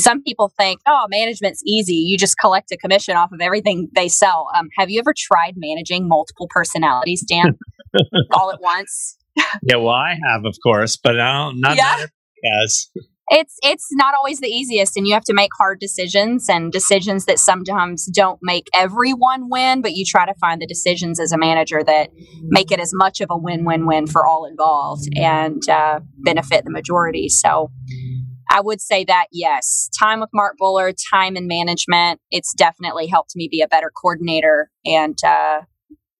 [0.00, 1.94] Some people think, oh, management's easy.
[1.94, 4.48] You just collect a commission off of everything they sell.
[4.54, 7.58] Um, have you ever tried managing multiple personalities, Dan,
[8.32, 9.16] all at once?
[9.62, 12.06] yeah, well, I have, of course, but I don't, not, yeah.
[12.44, 12.90] has
[13.30, 17.24] it's it's not always the easiest and you have to make hard decisions and decisions
[17.26, 21.38] that sometimes don't make everyone win but you try to find the decisions as a
[21.38, 22.10] manager that
[22.42, 27.28] make it as much of a win-win-win for all involved and uh, benefit the majority
[27.28, 27.70] so
[28.50, 33.34] i would say that yes time with mark bullard time in management it's definitely helped
[33.34, 35.60] me be a better coordinator and uh,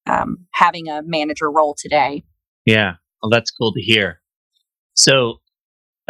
[0.06, 2.24] um, having a manager role today
[2.64, 4.20] yeah well that's cool to hear
[4.94, 5.40] so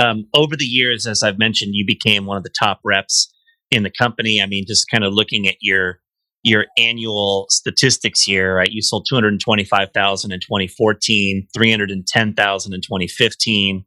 [0.01, 3.33] um, over the years, as I've mentioned, you became one of the top reps
[3.71, 4.41] in the company.
[4.41, 6.01] I mean, just kind of looking at your
[6.43, 8.71] your annual statistics here, right?
[8.71, 13.85] You sold 225,000 in 2014, 310,000 in 2015,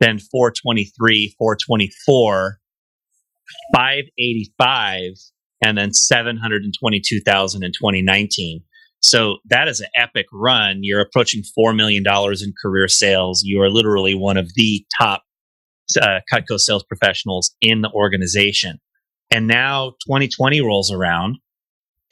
[0.00, 2.58] then 423, 424,
[3.74, 5.12] 585,
[5.64, 8.62] and then 722,000 in 2019.
[9.00, 10.78] So that is an epic run.
[10.82, 13.42] You're approaching $4 million in career sales.
[13.44, 15.22] You are literally one of the top
[16.00, 18.78] uh, Cutco sales professionals in the organization.
[19.30, 21.36] And now 2020 rolls around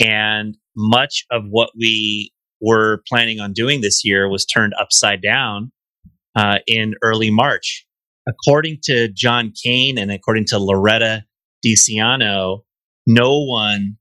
[0.01, 5.73] and much of what we were planning on doing this year was turned upside down
[6.37, 7.87] uh, in early March.
[8.29, 11.25] According to John Kane and according to Loretta
[11.65, 12.61] DiCiano,
[13.07, 13.97] no one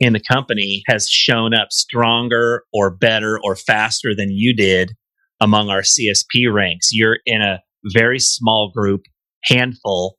[0.00, 4.92] in the company has shown up stronger or better or faster than you did
[5.40, 6.88] among our CSP ranks.
[6.92, 7.60] You're in a
[7.94, 9.02] very small group,
[9.44, 10.16] handful,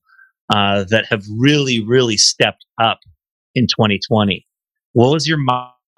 [0.50, 3.00] uh, that have really, really stepped up
[3.56, 4.46] in 2020.
[4.94, 5.40] What was your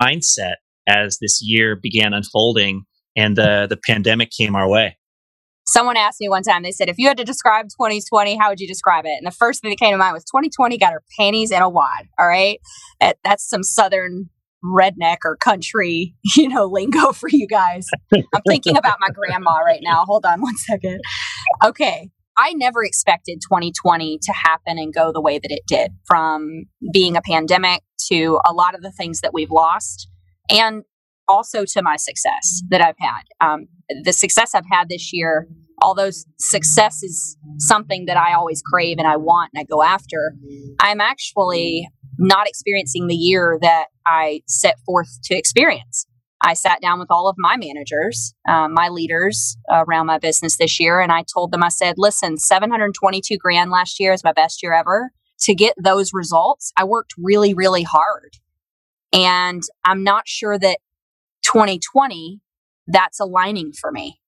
[0.01, 0.55] mindset
[0.87, 2.83] as this year began unfolding
[3.15, 4.97] and the, the pandemic came our way?
[5.71, 8.59] Someone asked me one time, they said, if you had to describe 2020, how would
[8.59, 9.15] you describe it?
[9.17, 11.69] And the first thing that came to mind was 2020 got her panties in a
[11.69, 12.07] wad.
[12.17, 12.59] All right.
[12.99, 14.29] That's some Southern
[14.65, 17.85] redneck or country, you know, lingo for you guys.
[18.11, 20.05] I'm thinking about my grandma right now.
[20.05, 21.01] Hold on one second.
[21.63, 22.09] Okay.
[22.35, 27.15] I never expected 2020 to happen and go the way that it did from being
[27.15, 30.07] a pandemic to a lot of the things that we've lost
[30.49, 30.83] and
[31.29, 33.21] also to my success that I've had.
[33.39, 33.67] Um,
[34.03, 35.47] the success I've had this year,
[35.81, 40.33] although success is something that I always crave and I want and I go after,
[40.79, 41.87] I'm actually
[42.17, 46.05] not experiencing the year that I set forth to experience.
[46.41, 50.79] I sat down with all of my managers, uh, my leaders around my business this
[50.79, 54.63] year, and I told them, I said, listen, 722 grand last year is my best
[54.63, 55.11] year ever.
[55.41, 58.37] To get those results, I worked really, really hard.
[59.11, 60.79] And I'm not sure that
[61.51, 62.41] 2020,
[62.87, 64.19] that's aligning for me.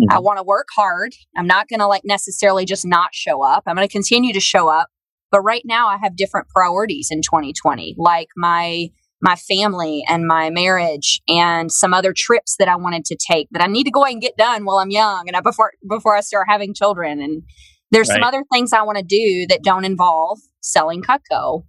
[0.00, 0.14] Mm-hmm.
[0.14, 1.14] I want to work hard.
[1.36, 3.62] I'm not going to like necessarily just not show up.
[3.66, 4.88] I'm going to continue to show up.
[5.30, 8.88] But right now I have different priorities in 2020, like my
[9.22, 13.62] my family and my marriage and some other trips that I wanted to take that
[13.62, 16.14] I need to go ahead and get done while I'm young and I, before before
[16.14, 17.20] I start having children.
[17.20, 17.42] And
[17.90, 18.16] there's right.
[18.16, 21.64] some other things I want to do that don't involve selling Cutco.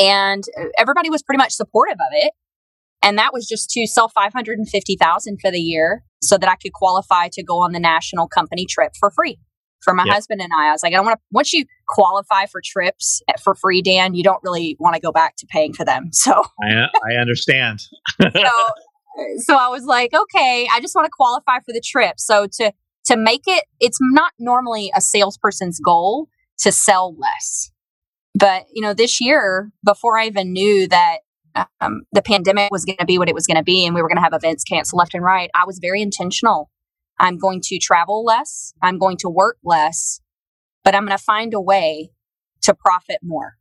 [0.00, 2.32] And uh, everybody was pretty much supportive of it.
[3.04, 7.28] And that was just to sell 550,000 for the year so that I could qualify
[7.32, 9.38] to go on the national company trip for free
[9.82, 10.14] for my yep.
[10.14, 10.68] husband and I.
[10.68, 13.82] I was like, I don't want to, once you qualify for trips eh, for free,
[13.82, 16.10] Dan, you don't really want to go back to paying for them.
[16.24, 17.80] So I, uh, I understand.
[18.22, 18.50] so,
[19.36, 22.14] so I was like, okay, I just want to qualify for the trip.
[22.18, 22.72] So to,
[23.06, 26.28] to make it, it's not normally a salesperson's goal
[26.60, 27.70] to sell less.
[28.34, 31.18] But, you know, this year, before I even knew that
[31.80, 34.02] um, the pandemic was going to be what it was going to be and we
[34.02, 36.70] were going to have events canceled left and right, I was very intentional.
[37.18, 38.74] I'm going to travel less.
[38.82, 40.20] I'm going to work less,
[40.82, 42.10] but I'm going to find a way
[42.62, 43.54] to profit more.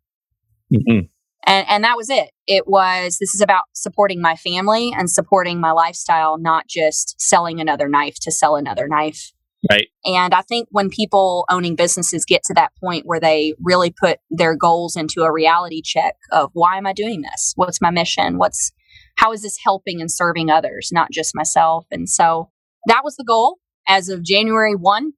[0.73, 1.05] Mm-hmm.
[1.45, 2.31] And, and that was it.
[2.47, 7.59] It was, this is about supporting my family and supporting my lifestyle, not just selling
[7.59, 9.33] another knife to sell another knife.
[9.69, 9.87] Right.
[10.05, 14.19] And I think when people owning businesses get to that point where they really put
[14.29, 17.53] their goals into a reality check of why am I doing this?
[17.55, 18.37] What's my mission?
[18.37, 18.71] What's
[19.17, 21.85] how is this helping and serving others, not just myself?
[21.91, 22.49] And so
[22.87, 25.13] that was the goal as of January 1,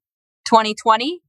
[0.45, 1.21] 2020.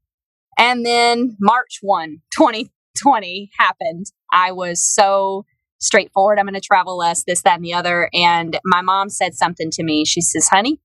[0.59, 4.07] And then March 1, 2020 happened.
[4.33, 5.45] I was so
[5.79, 6.39] straightforward.
[6.39, 8.09] I'm going to travel less, this, that, and the other.
[8.13, 10.05] And my mom said something to me.
[10.05, 10.81] She says, honey,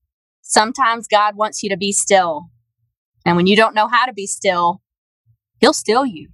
[0.52, 2.50] Sometimes God wants you to be still.
[3.24, 4.82] And when you don't know how to be still,
[5.60, 6.28] He'll still you.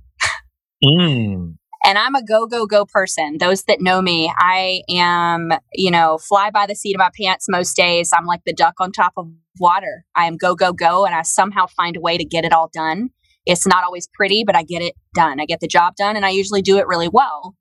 [0.84, 1.54] mm.
[1.84, 3.36] And I'm a go, go, go person.
[3.38, 7.46] Those that know me, I am, you know, fly by the seat of my pants
[7.48, 8.10] most days.
[8.12, 9.28] I'm like the duck on top of
[9.60, 10.04] water.
[10.16, 11.06] I am go, go, go.
[11.06, 13.10] And I somehow find a way to get it all done.
[13.46, 15.40] It's not always pretty, but I get it done.
[15.40, 17.54] I get the job done and I usually do it really well.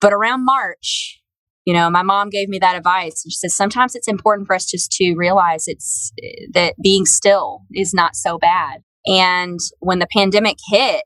[0.00, 1.22] But around March,
[1.64, 3.22] you know, my mom gave me that advice.
[3.24, 6.12] She says sometimes it's important for us just to realize it's
[6.52, 8.82] that being still is not so bad.
[9.06, 11.04] And when the pandemic hit,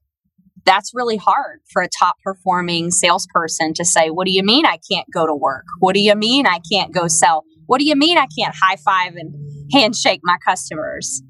[0.64, 4.78] that's really hard for a top performing salesperson to say, What do you mean I
[4.90, 5.64] can't go to work?
[5.78, 7.44] What do you mean I can't go sell?
[7.66, 9.34] What do you mean I can't high five and
[9.72, 11.22] handshake my customers?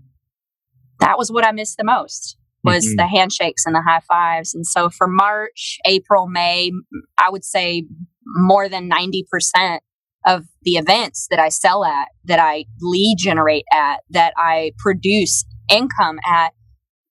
[1.00, 2.96] That was what I missed the most was mm-hmm.
[2.96, 4.54] the handshakes and the high fives.
[4.54, 6.72] And so for March, April, May,
[7.16, 7.84] I would say
[8.28, 9.78] more than 90%
[10.26, 15.44] of the events that I sell at, that I lead generate at, that I produce
[15.70, 16.52] income at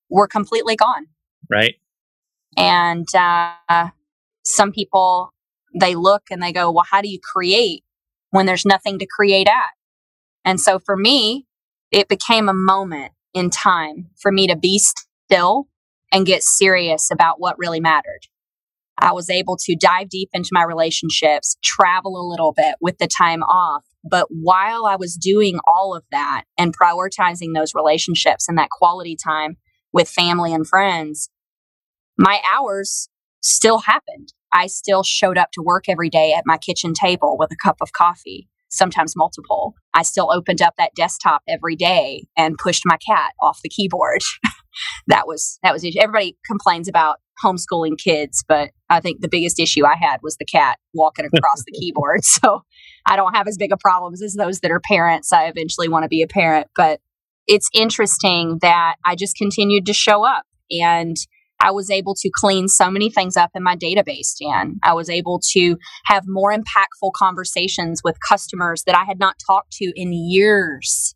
[0.10, 1.08] were completely gone.
[1.50, 1.76] Right.
[2.56, 3.90] And uh,
[4.44, 5.34] some people,
[5.80, 7.84] they look and they go, well, how do you create
[8.32, 9.72] when there's nothing to create at?
[10.44, 11.46] And so for me,
[11.92, 15.68] it became a moment in time for me to be still
[16.12, 18.22] and get serious about what really mattered.
[19.00, 23.08] I was able to dive deep into my relationships, travel a little bit with the
[23.08, 23.86] time off.
[24.04, 29.16] But while I was doing all of that and prioritizing those relationships and that quality
[29.16, 29.58] time
[29.94, 31.30] with family and friends,
[32.18, 33.10] my hours
[33.42, 34.34] still happened.
[34.52, 37.78] I still showed up to work every day at my kitchen table with a cup
[37.82, 39.76] of coffee, sometimes multiple.
[39.94, 44.22] I still opened up that desktop every day and pushed my cat off the keyboard.
[45.08, 49.86] that was that was everybody complains about homeschooling kids, but I think the biggest issue
[49.86, 52.22] I had was the cat walking across the keyboard.
[52.40, 52.62] So
[53.06, 55.34] I don't have as big a problems as those that are parents.
[55.34, 57.00] I eventually want to be a parent, but
[57.48, 61.16] it's interesting that I just continued to show up and
[61.60, 64.78] I was able to clean so many things up in my database, Dan.
[64.84, 69.72] I was able to have more impactful conversations with customers that I had not talked
[69.74, 71.16] to in years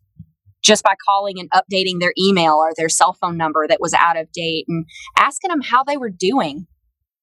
[0.63, 4.17] just by calling and updating their email or their cell phone number that was out
[4.17, 4.85] of date and
[5.17, 6.67] asking them how they were doing.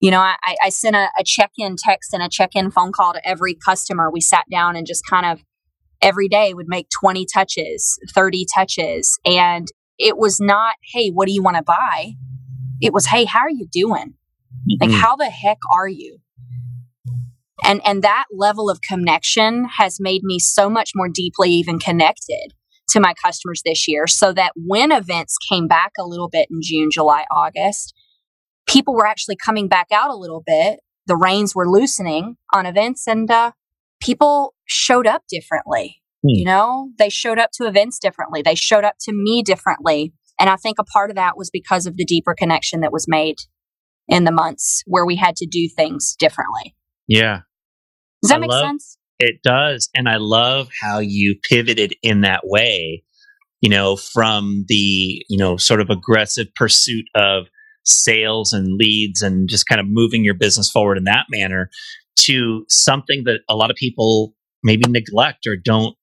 [0.01, 2.93] You know, I, I sent a, a check in text and a check in phone
[2.93, 4.11] call to every customer.
[4.11, 5.43] We sat down and just kind of
[6.01, 9.19] every day would make 20 touches, 30 touches.
[9.25, 9.67] And
[9.99, 12.13] it was not, hey, what do you want to buy?
[12.81, 14.15] It was, hey, how are you doing?
[14.71, 14.91] Mm-hmm.
[14.91, 16.19] Like, how the heck are you?
[17.65, 22.55] And, and that level of connection has made me so much more deeply even connected
[22.91, 26.61] to my customers this year so that when events came back a little bit in
[26.63, 27.95] June, July, August,
[28.67, 30.81] people were actually coming back out a little bit.
[31.07, 33.53] The reins were loosening on events and uh,
[34.01, 36.03] people showed up differently.
[36.23, 36.31] Hmm.
[36.31, 38.43] You know, they showed up to events differently.
[38.43, 40.13] They showed up to me differently.
[40.41, 43.07] And I think a part of that was because of the deeper connection that was
[43.09, 43.37] made
[44.09, 46.75] in the months where we had to do things differently.
[47.07, 47.41] Yeah.
[48.23, 48.98] Does that I make love, sense?
[49.19, 49.89] It does.
[49.95, 53.03] And I love how you pivoted in that way,
[53.61, 57.47] you know, from the, you know, sort of aggressive pursuit of
[57.85, 61.71] sales and leads and just kind of moving your business forward in that manner
[62.17, 65.97] to something that a lot of people maybe neglect or don't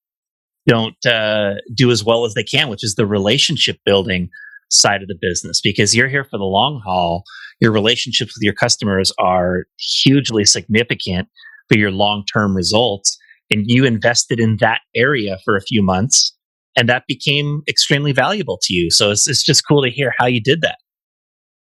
[0.68, 4.30] don't uh, do as well as they can, which is the relationship building
[4.72, 5.62] side of the business.
[5.62, 7.24] Because you're here for the long haul,
[7.62, 11.28] your relationships with your customers are hugely significant
[11.70, 13.18] for your long term results.
[13.52, 16.36] And you invested in that area for a few months
[16.76, 18.92] and that became extremely valuable to you.
[18.92, 20.78] So it's, it's just cool to hear how you did that.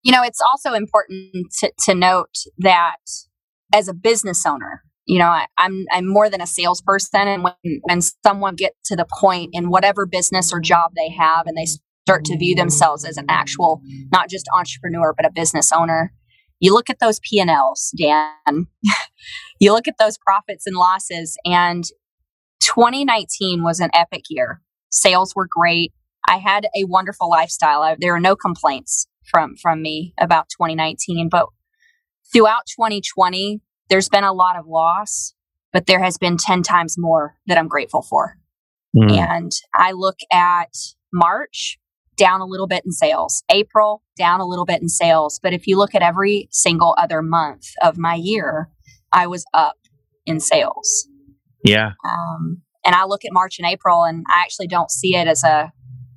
[0.03, 2.97] You know, it's also important to, to note that
[3.73, 7.27] as a business owner, you know, I, am I'm, I'm more than a salesperson.
[7.27, 11.45] And when, when someone gets to the point in whatever business or job they have
[11.45, 11.67] and they
[12.05, 16.13] start to view themselves as an actual, not just entrepreneur, but a business owner,
[16.63, 18.67] you look at those P&Ls, Dan,
[19.59, 21.83] you look at those profits and losses and
[22.61, 24.61] 2019 was an epic year.
[24.89, 25.91] Sales were great.
[26.25, 27.81] I had a wonderful lifestyle.
[27.81, 31.47] I, there are no complaints from from me about 2019, but
[32.31, 35.33] throughout 2020, there's been a lot of loss,
[35.73, 38.37] but there has been 10 times more that I'm grateful for.
[38.95, 39.17] Mm.
[39.17, 40.73] And I look at
[41.11, 41.77] March
[42.23, 45.41] down a little bit in sales, April down a little bit in sales.
[45.43, 48.69] But if you look at every single other month of my year,
[49.11, 49.75] I was up
[50.25, 51.09] in sales.
[51.65, 51.91] Yeah.
[52.07, 55.43] Um, and I look at March and April and I actually don't see it as
[55.43, 55.73] a,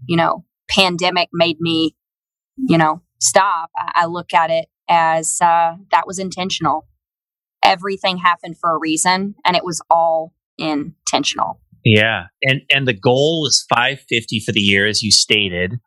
[0.07, 1.97] you know, pandemic made me,
[2.57, 3.71] you know, stop.
[3.77, 6.87] I, I look at it as uh, that was intentional.
[7.65, 11.61] Everything happened for a reason and it was all intentional.
[11.85, 12.27] Yeah.
[12.43, 15.81] And and the goal is 550 for the year as you stated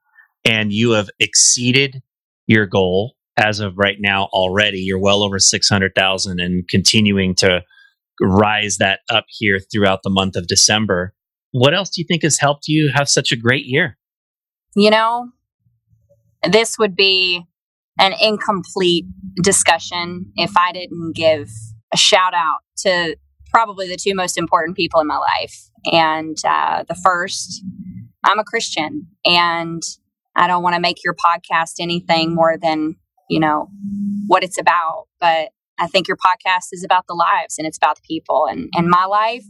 [0.46, 2.02] and you have exceeded
[2.48, 4.80] your goal as of right now already.
[4.80, 7.62] You're well over 600,000 and continuing to
[8.22, 11.14] rise that up here throughout the month of December.
[11.52, 13.98] What else do you think has helped you have such a great year?
[14.76, 15.30] You know,
[16.48, 17.44] this would be
[18.00, 19.06] an incomplete
[19.42, 21.50] discussion if I didn't give
[21.94, 23.18] a shout out to
[23.52, 25.70] probably the two most important people in my life.
[25.92, 27.64] And uh, the first,
[28.24, 29.82] I'm a Christian, and
[30.36, 32.96] I don't want to make your podcast anything more than,
[33.30, 33.70] you know,
[34.28, 35.08] what it's about.
[35.20, 38.48] But I think your podcast is about the lives and it's about the people.
[38.50, 39.44] And in my life,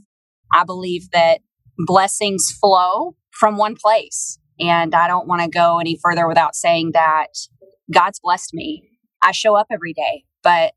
[0.53, 1.41] I believe that
[1.77, 4.39] blessings flow from one place.
[4.59, 7.29] And I don't want to go any further without saying that
[7.93, 8.83] God's blessed me.
[9.21, 10.73] I show up every day, but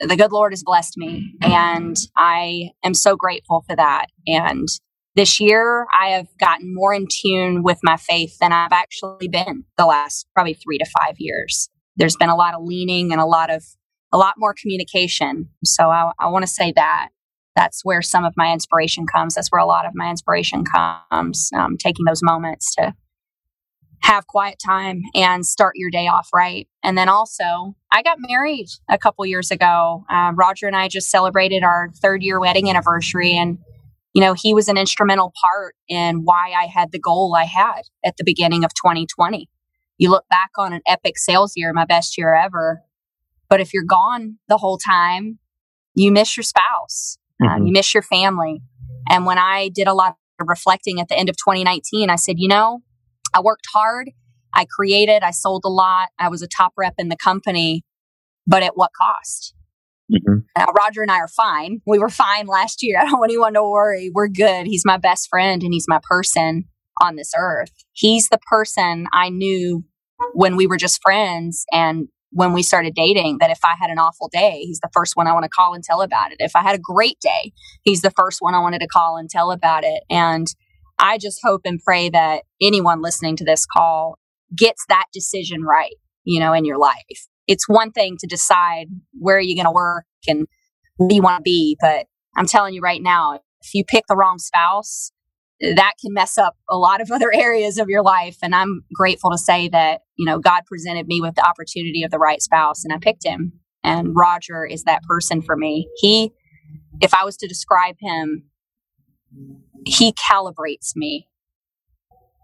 [0.00, 1.34] the good Lord has blessed me.
[1.42, 4.06] And I am so grateful for that.
[4.26, 4.68] And
[5.16, 9.64] this year, I have gotten more in tune with my faith than I've actually been
[9.78, 11.68] the last probably three to five years.
[11.96, 13.64] There's been a lot of leaning and a lot of
[14.12, 15.48] a lot more communication.
[15.64, 17.08] So I, I want to say that
[17.56, 19.34] that's where some of my inspiration comes.
[19.34, 21.50] That's where a lot of my inspiration comes.
[21.54, 22.94] Um, taking those moments to
[24.02, 26.68] have quiet time and start your day off right.
[26.82, 30.04] And then also, I got married a couple years ago.
[30.10, 33.32] Uh, Roger and I just celebrated our third year wedding anniversary.
[33.36, 33.58] And,
[34.14, 37.82] you know, he was an instrumental part in why I had the goal I had
[38.04, 39.48] at the beginning of 2020.
[39.98, 42.82] You look back on an epic sales year, my best year ever.
[43.50, 45.38] But if you're gone the whole time,
[45.94, 47.66] you miss your spouse, uh, mm-hmm.
[47.66, 48.62] you miss your family.
[49.10, 52.36] And when I did a lot of reflecting at the end of 2019, I said,
[52.38, 52.80] you know,
[53.34, 54.10] I worked hard.
[54.54, 56.10] I created, I sold a lot.
[56.18, 57.82] I was a top rep in the company,
[58.46, 59.54] but at what cost?
[60.12, 60.40] Mm-hmm.
[60.56, 61.80] Now, Roger and I are fine.
[61.86, 62.98] We were fine last year.
[63.00, 64.10] I don't want anyone to worry.
[64.12, 64.66] We're good.
[64.66, 66.64] He's my best friend and he's my person
[67.02, 67.72] on this earth.
[67.92, 69.84] He's the person I knew
[70.32, 73.98] when we were just friends and when we started dating that if I had an
[73.98, 76.38] awful day, he's the first one I want to call and tell about it.
[76.40, 77.52] If I had a great day,
[77.82, 80.02] he's the first one I wanted to call and tell about it.
[80.10, 80.48] And
[80.98, 84.18] I just hope and pray that anyone listening to this call
[84.56, 85.94] gets that decision right,
[86.24, 87.28] you know, in your life.
[87.46, 90.46] It's one thing to decide where you're going to work and
[90.96, 94.16] where you want to be, but I'm telling you right now, if you pick the
[94.16, 95.10] wrong spouse,
[95.60, 98.36] that can mess up a lot of other areas of your life.
[98.42, 102.10] And I'm grateful to say that, you know, God presented me with the opportunity of
[102.10, 103.52] the right spouse and I picked him.
[103.82, 105.88] And Roger is that person for me.
[105.96, 106.32] He,
[107.00, 108.44] if I was to describe him,
[109.84, 111.28] he calibrates me.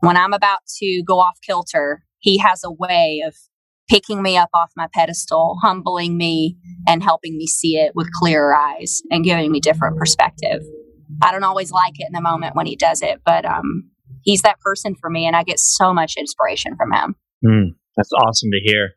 [0.01, 3.35] When I'm about to go off kilter, he has a way of
[3.91, 8.55] picking me up off my pedestal, humbling me, and helping me see it with clearer
[8.55, 10.63] eyes and giving me different perspective.
[11.21, 13.91] I don't always like it in the moment when he does it, but um,
[14.23, 17.17] he's that person for me, and I get so much inspiration from him.
[17.45, 18.93] Mm, that's awesome to hear.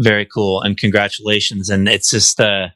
[0.00, 1.70] Very cool, and congratulations.
[1.70, 2.68] And it's just, uh,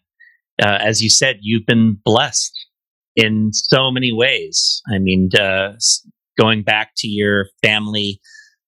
[0.62, 2.53] uh, as you said, you've been blessed
[3.16, 4.80] in so many ways.
[4.93, 5.72] I mean, uh,
[6.38, 8.20] going back to your family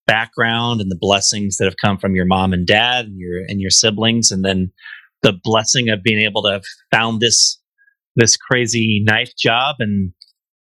[0.07, 3.61] background and the blessings that have come from your mom and dad and your and
[3.61, 4.72] your siblings, and then
[5.22, 7.61] the blessing of being able to have found this
[8.16, 10.12] this crazy knife job and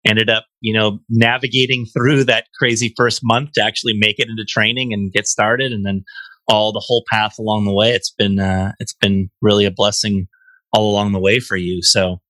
[0.06, 4.44] ended up, you know, navigating through that crazy first month to actually make it into
[4.44, 6.04] training and get started, and then
[6.48, 7.90] all the whole path along the way.
[7.90, 10.28] It's been uh, it's been really a blessing
[10.72, 11.82] all along the way for you.
[11.82, 12.20] So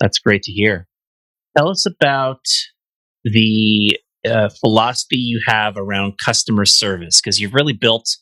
[0.00, 0.86] that's great to hear.
[1.56, 2.44] Tell us about
[3.24, 8.16] the uh, philosophy you have around customer service because you've really built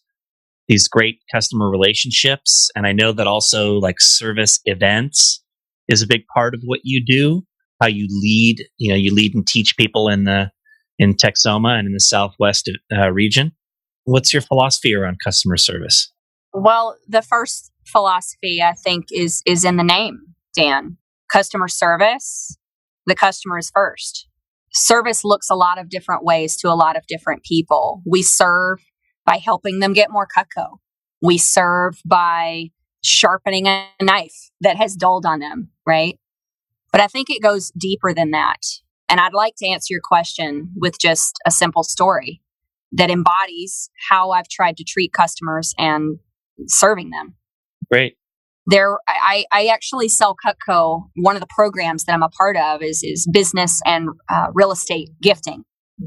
[0.69, 5.43] these great customer relationships, and I know that also like service events
[5.89, 7.43] is a big part of what you do.
[7.81, 10.51] How you lead, you know, you lead and teach people in the
[10.99, 13.53] in Texoma and in the Southwest uh, region.
[14.05, 16.13] What's your philosophy around customer service?
[16.55, 20.21] Well, the first philosophy I think is is in the name,
[20.55, 20.97] Dan.
[21.31, 22.57] Customer service.
[23.07, 24.29] The customer is first.
[24.75, 28.03] Service looks a lot of different ways to a lot of different people.
[28.07, 28.79] We serve
[29.25, 30.79] by helping them get more Cutco.
[31.21, 32.71] We serve by
[33.03, 36.19] sharpening a knife that has dulled on them, right?
[36.91, 38.61] But I think it goes deeper than that.
[39.09, 42.41] And I'd like to answer your question with just a simple story
[42.93, 46.19] that embodies how I've tried to treat customers and
[46.67, 47.35] serving them.
[47.91, 48.17] Great.
[48.67, 51.09] There, I, I actually sell Cutco.
[51.17, 54.71] One of the programs that I'm a part of is is business and uh, real
[54.71, 55.65] estate gifting,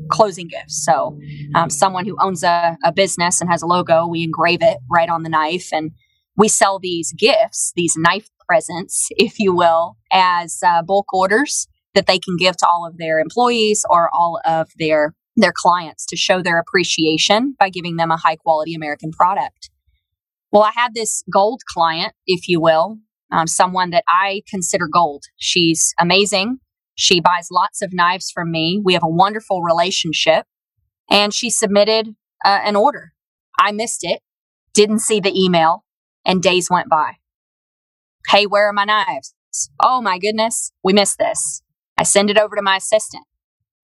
[0.10, 0.86] closing gifts.
[0.86, 1.20] So,
[1.54, 5.10] um, someone who owns a, a business and has a logo, we engrave it right
[5.10, 5.92] on the knife, and
[6.38, 12.08] we sell these gifts, these knife presents, if you will, as uh, bulk orders that
[12.08, 16.16] they can give to all of their employees or all of their their clients to
[16.16, 19.70] show their appreciation by giving them a high quality American product.
[20.56, 23.00] Well, I had this gold client, if you will,
[23.30, 25.26] um, someone that I consider gold.
[25.36, 26.60] She's amazing.
[26.96, 28.82] She buys lots of knives from me.
[28.82, 30.46] We have a wonderful relationship.
[31.10, 33.12] And she submitted uh, an order.
[33.60, 34.22] I missed it,
[34.74, 35.84] didn't see the email,
[36.24, 37.16] and days went by.
[38.30, 39.34] Hey, where are my knives?
[39.84, 41.64] Oh my goodness, we missed this.
[41.98, 43.26] I send it over to my assistant.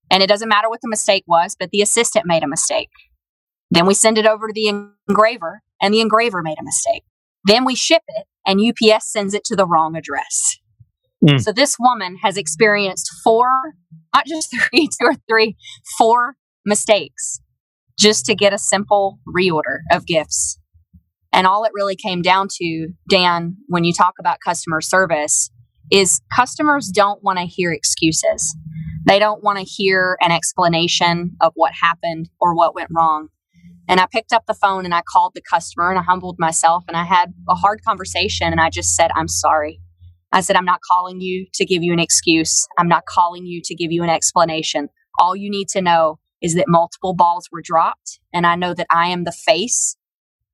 [0.10, 2.92] And it doesn't matter what the mistake was, but the assistant made a mistake.
[3.70, 4.68] Then we send it over to the
[5.10, 7.04] engraver, and the engraver made a mistake.
[7.44, 10.58] Then we ship it, and UPS sends it to the wrong address.
[11.24, 11.42] Mm.
[11.42, 13.76] So this woman has experienced four,
[14.14, 15.56] not just three, two or three,
[15.98, 17.42] four mistakes
[17.98, 20.58] just to get a simple reorder of gifts.
[21.34, 25.50] And all it really came down to, Dan, when you talk about customer service,
[25.92, 28.56] is customers don't want to hear excuses.
[29.06, 33.30] They don't want to hear an explanation of what happened or what went wrong.
[33.92, 36.86] And I picked up the phone and I called the customer and I humbled myself
[36.88, 39.82] and I had a hard conversation and I just said, I'm sorry.
[40.32, 42.70] I said, I'm not calling you to give you an excuse.
[42.78, 44.88] I'm not calling you to give you an explanation.
[45.20, 48.22] All you need to know is that multiple balls were dropped.
[48.34, 49.98] And I know that I am the face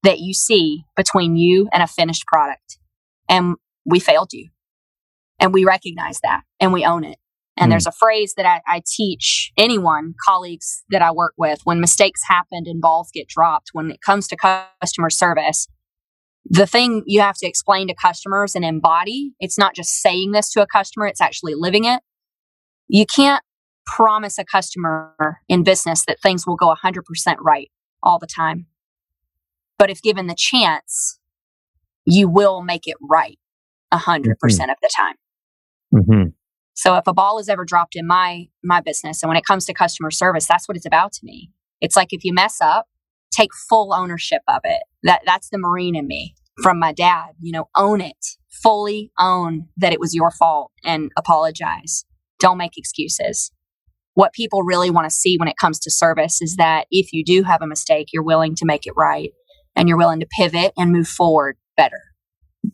[0.01, 2.79] that you see between you and a finished product.
[3.29, 4.49] And we failed you.
[5.39, 7.19] And we recognize that and we own it.
[7.57, 7.73] And mm.
[7.73, 12.21] there's a phrase that I, I, teach anyone, colleagues that I work with, when mistakes
[12.27, 14.37] happen and balls get dropped, when it comes to
[14.81, 15.67] customer service,
[16.49, 20.51] the thing you have to explain to customers and embody, it's not just saying this
[20.51, 22.01] to a customer, it's actually living it.
[22.87, 23.43] You can't
[23.85, 27.01] promise a customer in business that things will go 100%
[27.41, 27.69] right
[28.03, 28.67] all the time.
[29.77, 31.19] But if given the chance,
[32.05, 33.39] you will make it right
[33.93, 35.15] 100% mm hmm of the time.
[35.93, 36.29] Mm-hmm.
[36.77, 39.65] So if a ball is ever dropped in my my business and when it comes
[39.65, 41.49] to customer service, that's what it's about to me.
[41.81, 42.87] It's like if you mess up,
[43.31, 44.83] take full ownership of it.
[45.01, 48.25] That that's the marine in me from my dad, you know, own it.
[48.63, 52.05] Fully own that it was your fault and apologize.
[52.39, 53.51] Don't make excuses.
[54.13, 57.23] What people really want to see when it comes to service is that if you
[57.23, 59.31] do have a mistake, you're willing to make it right
[59.75, 62.01] and you're willing to pivot and move forward better.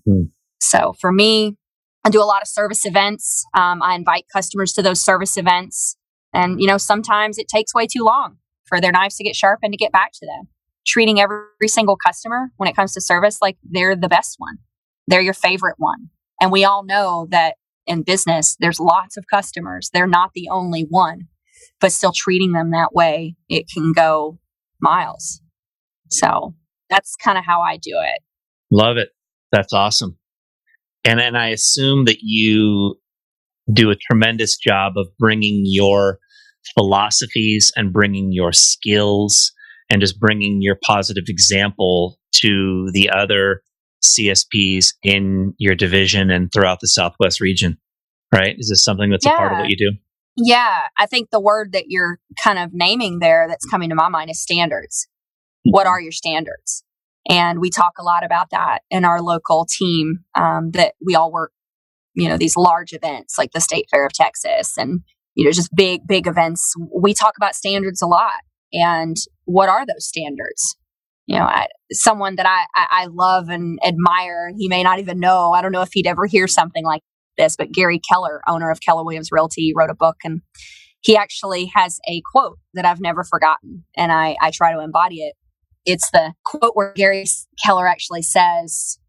[0.08, 0.28] Mm-hmm.
[0.62, 1.58] So for me,
[2.06, 3.46] I do a lot of service events.
[3.54, 5.96] Um, I invite customers to those service events.
[6.34, 9.60] And, you know, sometimes it takes way too long for their knives to get sharp
[9.64, 10.50] and to get back to them.
[10.86, 14.58] Treating every single customer when it comes to service like they're the best one,
[15.08, 16.10] they're your favorite one.
[16.42, 17.56] And we all know that
[17.88, 19.90] in business, there's lots of customers.
[19.94, 21.28] They're not the only one,
[21.80, 24.40] but still treating them that way, it can go
[24.82, 25.42] miles.
[26.10, 26.54] So
[26.90, 28.22] that's kind of how I do it.
[28.72, 29.10] Love it.
[29.52, 30.18] That's awesome.
[31.06, 32.96] And then I assume that you
[33.72, 36.20] do a tremendous job of bringing your
[36.78, 39.52] philosophies and bringing your skills
[39.90, 43.62] and just bringing your positive example to the other
[44.04, 47.78] CSPs in your division and throughout the Southwest region,
[48.34, 48.56] right?
[48.58, 49.34] Is this something that's yeah.
[49.34, 49.92] a part of what you do?
[50.36, 54.10] Yeah, I think the word that you're kind of naming there that's coming to my
[54.10, 55.08] mind is standards.
[55.60, 55.72] Mm-hmm.
[55.72, 56.84] What are your standards?
[57.30, 61.32] And we talk a lot about that in our local team um, that we all
[61.32, 61.52] work,
[62.16, 65.02] you know, these large events like the State Fair of Texas and,
[65.36, 66.74] you know, just big, big events.
[66.94, 68.42] We talk about standards a lot.
[68.74, 69.16] And
[69.46, 70.76] what are those standards?
[71.26, 75.20] You know, I, someone that I, I, I love and admire, he may not even
[75.20, 75.54] know.
[75.54, 77.02] I don't know if he'd ever hear something like
[77.38, 80.42] this, but Gary Keller, owner of Keller Williams Realty, wrote a book and
[81.00, 83.86] he actually has a quote that I've never forgotten.
[83.96, 85.36] And I, I try to embody it
[85.86, 87.26] it's the quote where Gary
[87.64, 89.00] Keller actually says,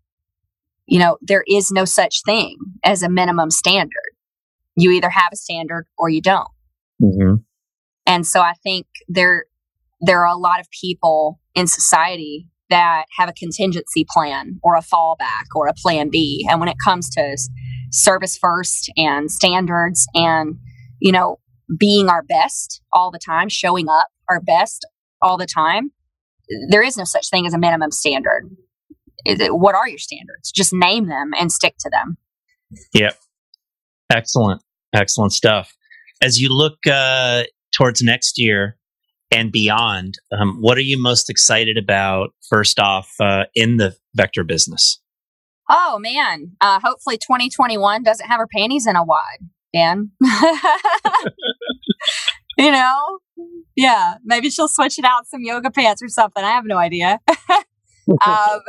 [0.87, 4.13] you know, there is no such thing as a minimum standard.
[4.77, 6.49] You either have a standard or you don't.
[7.03, 7.35] Mm-hmm.
[8.07, 9.47] And so I think there
[10.01, 14.81] there are a lot of people in society that have a contingency plan or a
[14.81, 16.47] fallback or a plan B.
[16.51, 17.37] And when it comes to
[17.91, 20.57] service first and standards and,
[21.01, 21.39] you know,
[21.79, 24.87] being our best all the time, showing up our best
[25.23, 25.93] all the time,
[26.71, 28.51] there is no such thing as a minimum standard.
[29.25, 30.51] It, what are your standards?
[30.53, 32.17] Just name them and stick to them.
[32.93, 33.19] Yep.
[34.13, 34.63] Excellent.
[34.95, 35.73] Excellent stuff.
[36.23, 37.45] As you look uh,
[37.77, 38.77] towards next year
[39.31, 44.45] and beyond, um, what are you most excited about, first off, uh, in the Vector
[44.45, 45.01] business?
[45.69, 46.53] Oh, man.
[46.61, 49.39] Uh, hopefully 2021 doesn't have her panties in a wad,
[49.73, 50.11] Dan.
[52.59, 53.19] you know,
[53.77, 56.45] yeah, maybe she'll switch it out some yoga pants or something.
[56.45, 57.21] I have no idea.
[58.27, 58.61] um,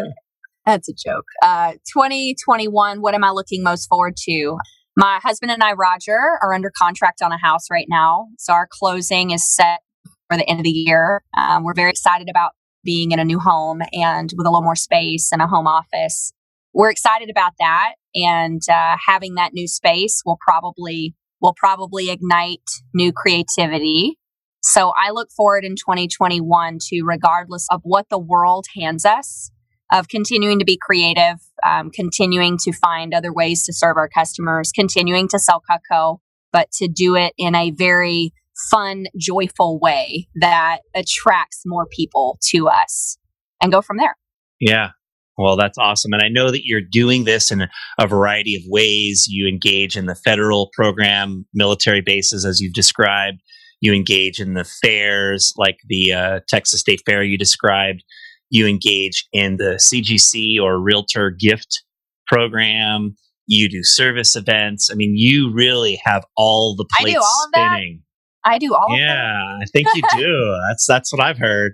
[0.66, 1.26] that's a joke.
[1.43, 4.57] Uh, 2021, what am I looking most forward to?
[4.97, 8.28] My husband and I, Roger, are under contract on a house right now.
[8.38, 9.82] So our closing is set
[10.30, 11.22] for the end of the year.
[11.38, 12.51] Um, we're very excited about
[12.84, 16.32] being in a new home and with a little more space and a home office.
[16.74, 17.93] We're excited about that.
[18.16, 22.63] And uh, having that new space will probably will probably ignite
[22.93, 24.18] new creativity
[24.66, 29.51] so I look forward in 2021 to, regardless of what the world hands us,
[29.93, 34.72] of continuing to be creative, um, continuing to find other ways to serve our customers,
[34.72, 36.18] continuing to sell Cutco,
[36.51, 38.34] but to do it in a very
[38.72, 43.20] fun, joyful way that attracts more people to us
[43.61, 44.18] and go from there.
[44.59, 44.89] Yeah.
[45.38, 46.11] Well, that's awesome.
[46.13, 47.68] And I know that you're doing this in
[47.99, 49.28] a variety of ways.
[49.30, 53.41] You engage in the federal program, military bases, as you've described
[53.82, 58.03] you engage in the fairs like the uh, Texas State Fair you described.
[58.49, 61.84] You engage in the CGC or Realtor gift
[62.28, 63.15] program.
[63.47, 64.89] You do service events.
[64.91, 68.01] I mean, you really have all the plates all spinning.
[68.43, 68.99] I do all of them.
[68.99, 70.57] yeah, I think you do.
[70.69, 71.73] that's that's what I've heard.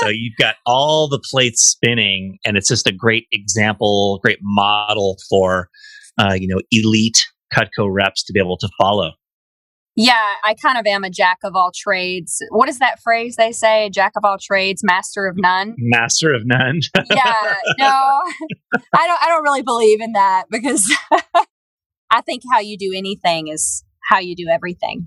[0.00, 5.16] so you've got all the plates spinning, and it's just a great example, great model
[5.28, 5.68] for
[6.18, 7.24] uh, you know elite
[7.54, 9.12] Cutco reps to be able to follow.
[9.96, 12.42] Yeah, I kind of am a jack of all trades.
[12.50, 13.90] What is that phrase they say?
[13.90, 15.76] Jack of all trades, master of none.
[15.78, 16.80] Master of none.
[17.10, 19.22] yeah, no, I don't.
[19.22, 20.92] I don't really believe in that because
[22.10, 25.06] I think how you do anything is how you do everything.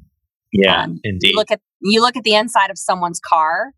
[0.53, 1.31] Yeah, um, indeed.
[1.31, 3.73] You look at you look at the inside of someone's car,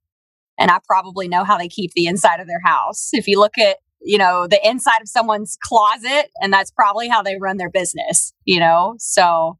[0.59, 3.09] and I probably know how they keep the inside of their house.
[3.13, 7.23] If you look at you know the inside of someone's closet, and that's probably how
[7.23, 8.31] they run their business.
[8.45, 9.57] You know, so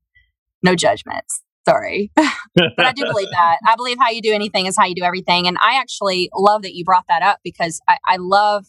[0.64, 1.42] no judgments.
[1.68, 2.12] Sorry.
[2.16, 3.58] but I do believe that.
[3.68, 5.48] I believe how you do anything is how you do everything.
[5.48, 8.66] And I actually love that you brought that up because I, I love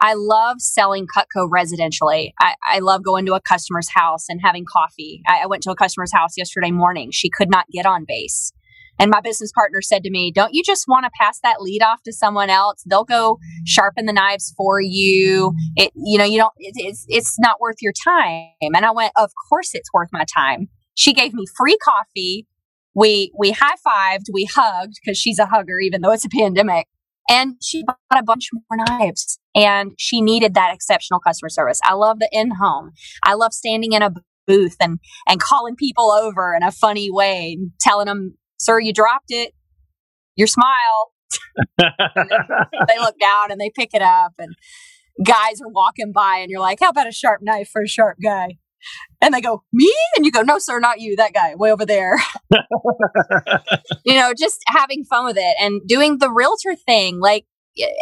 [0.00, 2.32] I love selling Cutco residentially.
[2.40, 5.22] I, I, love going to a customer's house and having coffee.
[5.28, 7.12] I, I, went to a customer's house yesterday morning.
[7.12, 8.52] She could not get on base.
[8.98, 11.82] And my business partner said to me, Don't you just want to pass that lead
[11.82, 12.82] off to someone else?
[12.84, 15.54] They'll go sharpen the knives for you.
[15.76, 18.48] It, you know, you don't, it, it's, it's not worth your time.
[18.60, 20.68] And I went, Of course it's worth my time.
[20.94, 22.46] She gave me free coffee.
[22.94, 26.88] We, we high fived, we hugged because she's a hugger, even though it's a pandemic.
[27.30, 31.80] And she bought a bunch more knives and she needed that exceptional customer service.
[31.84, 32.90] I love the in home.
[33.24, 34.12] I love standing in a
[34.46, 38.92] booth and, and calling people over in a funny way and telling them, sir, you
[38.92, 39.52] dropped it.
[40.36, 41.12] Your smile.
[41.78, 44.54] they look down and they pick it up and
[45.24, 48.18] guys are walking by and you're like, how about a sharp knife for a sharp
[48.22, 48.56] guy?
[49.20, 49.92] And they go, Me?
[50.16, 52.16] And you go, No, sir, not you, that guy way over there.
[54.04, 57.20] you know, just having fun with it and doing the realtor thing.
[57.20, 57.46] Like,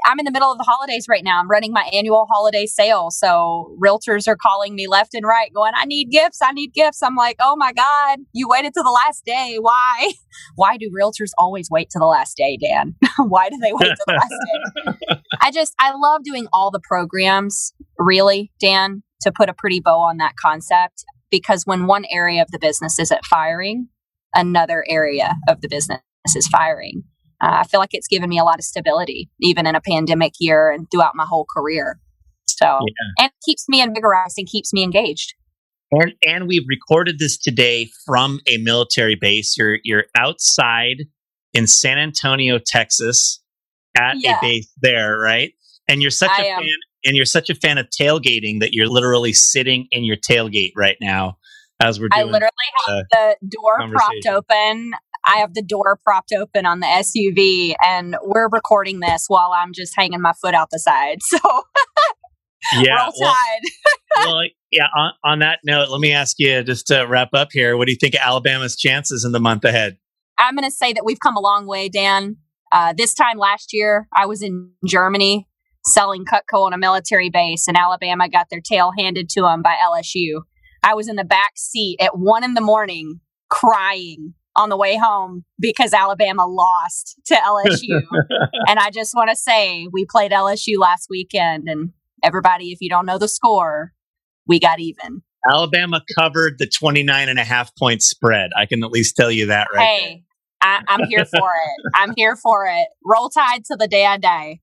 [0.05, 1.39] I'm in the middle of the holidays right now.
[1.39, 3.11] I'm running my annual holiday sale.
[3.11, 6.41] So realtors are calling me left and right, going, I need gifts.
[6.43, 7.03] I need gifts.
[7.03, 9.59] I'm like, oh my God, you waited to the last day.
[9.61, 10.13] Why?
[10.57, 12.97] Why do realtors always wait to the last day, Dan?
[13.19, 15.21] Why do they wait to the last day?
[15.41, 19.99] I just, I love doing all the programs, really, Dan to put a pretty bow
[19.99, 23.89] on that concept because when one area of the business isn't firing,
[24.35, 26.01] another area of the business
[26.35, 27.05] is firing.
[27.43, 30.35] Uh, I feel like it's given me a lot of stability, even in a pandemic
[30.41, 31.99] year and throughout my whole career.
[32.47, 33.25] So, yeah.
[33.25, 35.35] and keeps me invigorated and keeps me engaged.
[35.93, 39.57] And and we've recorded this today from a military base.
[39.59, 40.99] You're you're outside
[41.53, 43.43] in San Antonio, Texas,
[43.97, 44.37] at yeah.
[44.37, 45.53] a base there, right?
[45.89, 46.61] And you're such I a am.
[46.61, 46.69] fan
[47.05, 50.97] and you're such a fan of tailgating that you're literally sitting in your tailgate right
[51.01, 51.39] now
[51.81, 52.29] as we're doing.
[52.29, 52.51] I literally
[52.87, 54.93] have the door propped open.
[55.25, 59.73] I have the door propped open on the SUV, and we're recording this while I'm
[59.75, 61.19] just hanging my foot out the side.
[62.73, 63.37] So, yeah, well,
[64.17, 64.85] well, yeah.
[64.95, 67.75] On, on that note, let me ask you just to wrap up here.
[67.75, 69.97] What do you think of Alabama's chances in the month ahead?
[70.37, 72.37] I'm going to say that we've come a long way, Dan.
[72.71, 75.49] Uh, this time last year, I was in Germany
[75.85, 79.77] selling Cutco on a military base, and Alabama got their tail handed to them by
[79.83, 80.43] LSU.
[80.83, 84.97] I was in the back seat at one in the morning crying on the way
[84.97, 88.03] home because Alabama lost to LSU.
[88.67, 91.91] and I just want to say we played LSU last weekend, and
[92.23, 93.93] everybody, if you don't know the score,
[94.47, 95.23] we got even.
[95.49, 98.51] Alabama covered the 29 and a half point spread.
[98.57, 100.25] I can at least tell you that right Hey,
[100.61, 101.91] I, I'm here for it.
[101.95, 102.89] I'm here for it.
[103.03, 104.61] Roll tide till the day I die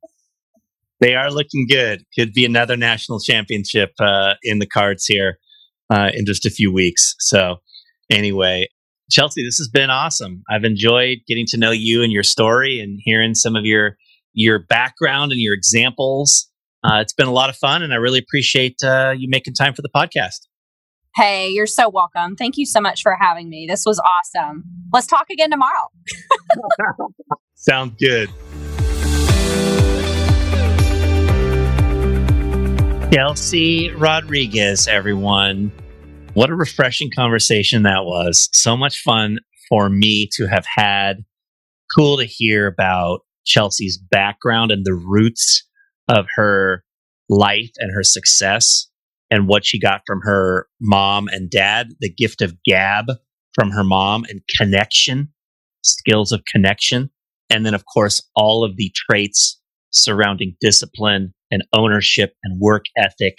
[1.00, 2.04] they are looking good.
[2.18, 5.38] Could be another national championship uh, in the cards here
[5.89, 7.16] uh, in just a few weeks.
[7.20, 7.58] So,
[8.10, 8.68] anyway,
[9.12, 10.43] Chelsea, this has been awesome.
[10.50, 13.98] I've enjoyed getting to know you and your story and hearing some of your
[14.34, 16.50] your background and your examples.
[16.84, 19.74] Uh, it's been a lot of fun, and I really appreciate uh, you making time
[19.74, 20.48] for the podcast.
[21.16, 22.36] Hey, you're so welcome.
[22.36, 23.66] Thank you so much for having me.
[23.68, 24.64] This was awesome.
[24.93, 25.88] Let's talk again tomorrow.
[27.56, 28.30] Sounds good.
[33.12, 35.72] Chelsea Rodriguez, everyone.
[36.34, 38.49] What a refreshing conversation that was.
[38.51, 39.39] So much fun
[39.70, 41.24] for me to have had.
[41.95, 45.66] Cool to hear about Chelsea's background and the roots
[46.10, 46.84] of her
[47.30, 48.88] life and her success
[49.32, 53.05] and what she got from her mom and dad, the gift of gab
[53.53, 55.30] from her mom and connection,
[55.82, 57.10] skills of connection.
[57.49, 63.38] And then, of course, all of the traits surrounding discipline and ownership and work ethic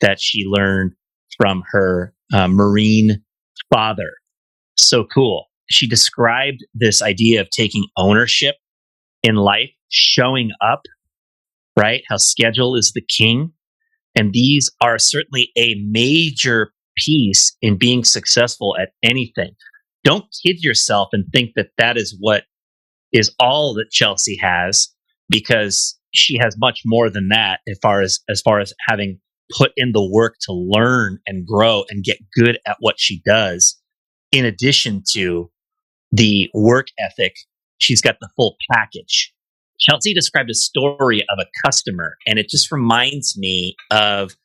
[0.00, 0.92] that she learned
[1.36, 3.22] from her uh, Marine
[3.72, 4.12] father.
[4.76, 5.46] So cool.
[5.68, 8.56] She described this idea of taking ownership
[9.22, 10.82] in life, showing up,
[11.76, 12.02] right?
[12.08, 13.52] How schedule is the king.
[14.14, 19.54] And these are certainly a major piece in being successful at anything.
[20.04, 22.44] Don't kid yourself and think that that is what
[23.12, 24.88] is all that Chelsea has
[25.28, 29.20] because she has much more than that as far as as far as having
[29.56, 33.78] put in the work to learn and grow and get good at what she does.
[34.32, 35.50] in addition to
[36.12, 37.34] the work ethic,
[37.78, 39.32] she's got the full package.
[39.78, 44.36] Chelsea described a story of a customer, and it just reminds me of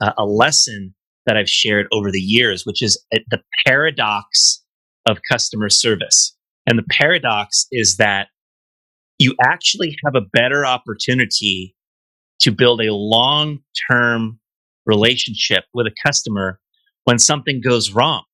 [0.00, 0.94] uh, a lesson
[1.26, 4.62] that I've shared over the years, which is uh, the paradox
[5.06, 6.36] of customer service.
[6.66, 8.28] And the paradox is that
[9.20, 11.76] you actually have a better opportunity
[12.40, 13.58] to build a long
[13.90, 14.40] term
[14.86, 16.58] relationship with a customer
[17.04, 18.24] when something goes wrong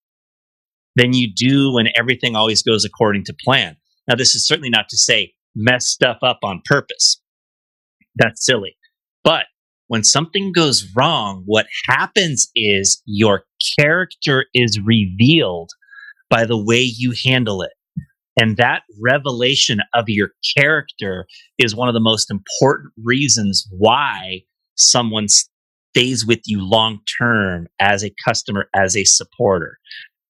[0.94, 3.76] than you do when everything always goes according to plan.
[4.08, 7.20] Now, this is certainly not to say mess stuff up on purpose.
[8.14, 8.76] That's silly.
[9.24, 9.46] But
[9.88, 13.42] when something goes wrong, what happens is your
[13.78, 15.70] character is revealed
[16.30, 17.72] by the way you handle it.
[18.38, 21.26] And that revelation of your character
[21.58, 24.42] is one of the most important reasons why
[24.76, 29.78] someone stays with you long term as a customer, as a supporter.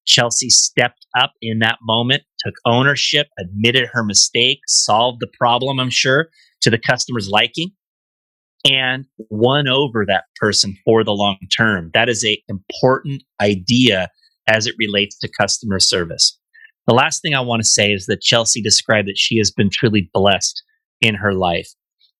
[0.05, 5.89] Chelsea stepped up in that moment, took ownership, admitted her mistake, solved the problem, I'm
[5.89, 6.29] sure,
[6.61, 7.71] to the customer's liking,
[8.63, 11.91] and won over that person for the long term.
[11.93, 14.07] That is a important idea
[14.47, 16.36] as it relates to customer service.
[16.87, 19.69] The last thing I want to say is that Chelsea described that she has been
[19.69, 20.63] truly blessed
[21.01, 21.69] in her life.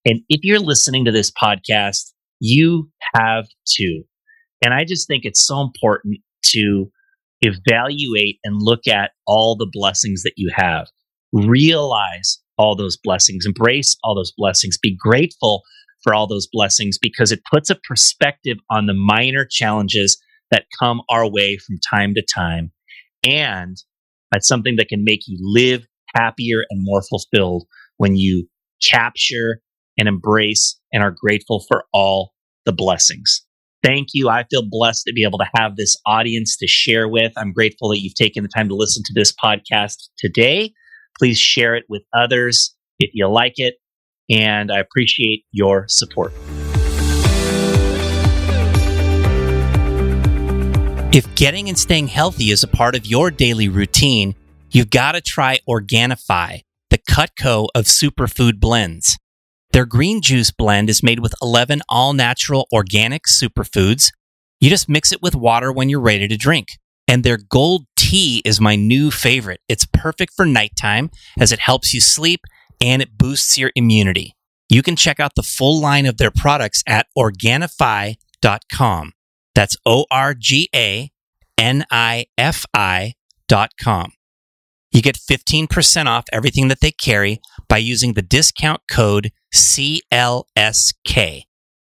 [0.05, 4.03] And if you're listening to this podcast, you have too.
[4.63, 6.91] And I just think it's so important to
[7.41, 10.88] evaluate and look at all the blessings that you have.
[11.32, 15.63] Realize all those blessings, embrace all those blessings, be grateful
[16.03, 20.18] for all those blessings because it puts a perspective on the minor challenges
[20.51, 22.72] that come our way from time to time.
[23.24, 23.78] And
[24.32, 27.65] that's something that can make you live happier and more fulfilled
[27.97, 28.47] when you
[28.82, 29.61] capture
[29.97, 32.34] and embrace and are grateful for all
[32.65, 33.43] the blessings.
[33.84, 34.30] Thank you.
[34.30, 37.32] I feel blessed to be able to have this audience to share with.
[37.38, 40.73] I'm grateful that you've taken the time to listen to this podcast today.
[41.17, 43.75] Please share it with others if you like it.
[44.30, 46.34] And I appreciate your support.
[51.14, 54.36] If getting and staying healthy is a part of your daily routine,
[54.72, 59.18] you've got to try Organifi, the Cutco of superfood blends.
[59.72, 64.12] Their green juice blend is made with 11 all natural organic superfoods.
[64.60, 66.68] You just mix it with water when you're ready to drink.
[67.08, 69.62] And their gold tea is my new favorite.
[69.70, 72.41] It's perfect for nighttime as it helps you sleep
[72.82, 74.36] and it boosts your immunity.
[74.68, 79.14] You can check out the full line of their products at Organifi.com.
[79.58, 81.10] That's O R G A
[81.58, 83.16] N I F I
[83.47, 84.12] dot com.
[84.91, 90.43] You get 15% off everything that they carry by using the discount code CLSK.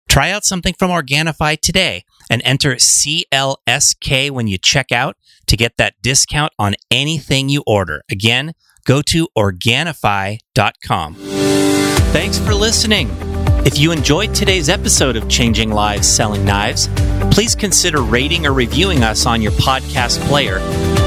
[0.07, 5.76] Try out something from Organifi today and enter CLSK when you check out to get
[5.76, 8.01] that discount on anything you order.
[8.09, 8.53] Again,
[8.86, 11.15] go to Organifi.com.
[11.15, 13.36] Thanks for listening.
[13.65, 16.87] If you enjoyed today's episode of Changing Lives Selling Knives,
[17.31, 20.59] please consider rating or reviewing us on your podcast player